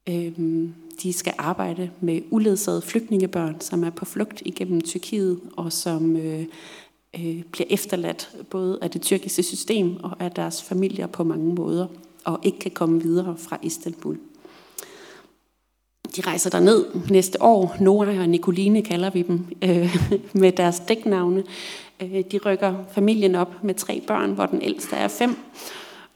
Øhm, 0.09 0.75
de 1.03 1.13
skal 1.13 1.35
arbejde 1.39 1.91
med 2.01 2.21
uledsagede 2.31 2.83
flygtningebørn, 2.83 3.61
som 3.61 3.85
er 3.85 3.91
på 3.91 4.05
flugt 4.05 4.43
igennem 4.45 4.81
Tyrkiet, 4.81 5.41
og 5.57 5.73
som 5.73 6.17
øh, 6.17 6.45
øh, 7.21 7.43
bliver 7.53 7.67
efterladt 7.71 8.37
både 8.51 8.79
af 8.83 8.91
det 8.91 9.03
tyrkiske 9.03 9.43
system 9.43 9.97
og 10.03 10.13
af 10.19 10.31
deres 10.31 10.63
familier 10.63 11.07
på 11.07 11.25
mange 11.25 11.55
måder, 11.55 11.87
og 12.25 12.39
ikke 12.43 12.59
kan 12.59 12.71
komme 12.71 13.03
videre 13.03 13.37
fra 13.37 13.59
Istanbul. 13.63 14.19
De 16.17 16.21
rejser 16.21 16.51
der 16.51 16.61
ned 16.61 16.87
næste 17.11 17.43
år. 17.43 17.77
Nora 17.81 18.21
og 18.21 18.29
Nicoline 18.29 18.83
kalder 18.83 19.11
vi 19.11 19.23
dem 19.23 19.47
øh, 19.63 19.97
med 20.41 20.53
deres 20.53 20.83
dæknavne. 20.89 21.45
Øh, 22.03 22.25
de 22.33 22.39
rykker 22.39 22.75
familien 22.91 23.35
op 23.35 23.65
med 23.65 23.75
tre 23.75 24.03
børn, 24.07 24.33
hvor 24.33 24.47
den 24.47 24.63
ældste 24.63 24.97
er 24.97 25.09
fem, 25.09 25.37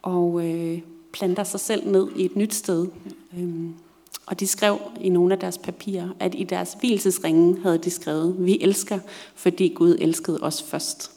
og 0.02 0.46
øh, 0.46 0.78
planter 1.12 1.44
sig 1.44 1.60
selv 1.60 1.90
ned 1.90 2.08
i 2.16 2.24
et 2.24 2.36
nyt 2.36 2.54
sted. 2.54 2.86
Øh, 3.38 3.48
og 4.26 4.40
de 4.40 4.46
skrev 4.46 4.78
i 5.00 5.08
nogle 5.08 5.34
af 5.34 5.40
deres 5.40 5.58
papirer, 5.58 6.08
at 6.20 6.34
i 6.34 6.44
deres 6.44 6.76
hvilesesringe 6.80 7.62
havde 7.62 7.78
de 7.78 7.90
skrevet, 7.90 8.36
vi 8.38 8.58
elsker, 8.60 8.98
fordi 9.34 9.68
Gud 9.68 9.96
elskede 10.00 10.38
os 10.42 10.62
først. 10.62 11.11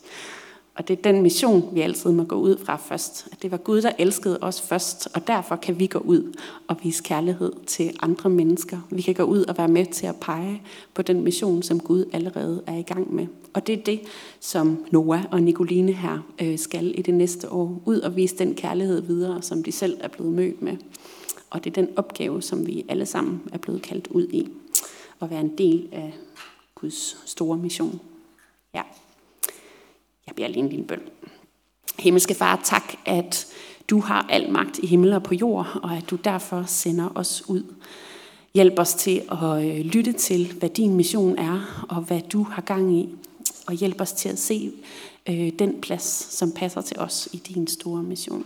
Og 0.75 0.87
det 0.87 0.97
er 0.97 1.01
den 1.01 1.21
mission, 1.21 1.69
vi 1.73 1.81
altid 1.81 2.11
må 2.11 2.23
gå 2.23 2.35
ud 2.35 2.57
fra 2.57 2.75
først. 2.75 3.27
At 3.31 3.41
det 3.41 3.51
var 3.51 3.57
Gud, 3.57 3.81
der 3.81 3.91
elskede 3.97 4.37
os 4.41 4.61
først, 4.61 5.07
og 5.13 5.27
derfor 5.27 5.55
kan 5.55 5.79
vi 5.79 5.87
gå 5.87 5.99
ud 5.99 6.33
og 6.67 6.77
vise 6.83 7.03
kærlighed 7.03 7.51
til 7.67 7.97
andre 8.01 8.29
mennesker. 8.29 8.79
Vi 8.89 9.01
kan 9.01 9.15
gå 9.15 9.23
ud 9.23 9.45
og 9.45 9.57
være 9.57 9.67
med 9.67 9.85
til 9.85 10.07
at 10.07 10.15
pege 10.21 10.61
på 10.93 11.01
den 11.01 11.21
mission, 11.21 11.63
som 11.63 11.79
Gud 11.79 12.05
allerede 12.13 12.63
er 12.67 12.75
i 12.75 12.81
gang 12.81 13.15
med. 13.15 13.27
Og 13.53 13.67
det 13.67 13.79
er 13.79 13.83
det, 13.83 13.99
som 14.39 14.85
Noah 14.91 15.23
og 15.31 15.41
Nicoline 15.41 15.91
her 15.91 16.19
øh, 16.41 16.59
skal 16.59 16.99
i 16.99 17.01
det 17.01 17.13
næste 17.13 17.51
år. 17.51 17.81
Ud 17.85 17.99
og 17.99 18.15
vise 18.15 18.37
den 18.37 18.55
kærlighed 18.55 19.01
videre, 19.01 19.41
som 19.41 19.63
de 19.63 19.71
selv 19.71 19.97
er 19.99 20.07
blevet 20.07 20.33
mødt 20.33 20.61
med. 20.61 20.77
Og 21.49 21.63
det 21.63 21.69
er 21.69 21.81
den 21.81 21.97
opgave, 21.97 22.41
som 22.41 22.67
vi 22.67 22.85
alle 22.89 23.05
sammen 23.05 23.41
er 23.53 23.57
blevet 23.57 23.81
kaldt 23.81 24.07
ud 24.07 24.27
i. 24.27 24.49
At 25.21 25.29
være 25.29 25.41
en 25.41 25.57
del 25.57 25.89
af 25.91 26.13
Guds 26.75 27.17
store 27.25 27.57
mission. 27.57 27.99
Ja. 28.73 28.81
Jeg 30.37 30.51
bliver 30.51 30.67
lige 30.69 30.83
bøn. 30.83 31.01
Himmelske 31.99 32.33
Far, 32.33 32.61
tak, 32.63 32.93
at 33.05 33.47
du 33.89 33.99
har 33.99 34.25
al 34.29 34.51
magt 34.51 34.79
i 34.79 34.87
himmel 34.87 35.13
og 35.13 35.23
på 35.23 35.33
jord, 35.35 35.79
og 35.83 35.97
at 35.97 36.09
du 36.09 36.15
derfor 36.15 36.63
sender 36.67 37.09
os 37.15 37.49
ud. 37.49 37.63
Hjælp 38.53 38.79
os 38.79 38.93
til 38.93 39.21
at 39.31 39.65
øh, 39.65 39.85
lytte 39.85 40.13
til, 40.13 40.53
hvad 40.59 40.69
din 40.69 40.95
mission 40.95 41.37
er, 41.37 41.85
og 41.89 42.01
hvad 42.01 42.21
du 42.21 42.43
har 42.43 42.61
gang 42.61 42.97
i. 42.97 43.15
Og 43.67 43.73
hjælp 43.73 44.01
os 44.01 44.11
til 44.11 44.29
at 44.29 44.39
se 44.39 44.71
øh, 45.29 45.49
den 45.59 45.81
plads, 45.81 46.33
som 46.33 46.51
passer 46.51 46.81
til 46.81 46.99
os 46.99 47.29
i 47.33 47.37
din 47.37 47.67
store 47.67 48.03
mission. 48.03 48.45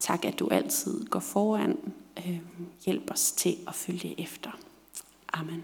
Tak, 0.00 0.24
at 0.24 0.38
du 0.38 0.48
altid 0.48 1.04
går 1.04 1.20
foran. 1.20 1.78
Øh, 2.18 2.38
hjælp 2.84 3.10
os 3.10 3.32
til 3.32 3.56
at 3.66 3.74
følge 3.74 4.20
efter. 4.20 4.50
Amen. 5.32 5.62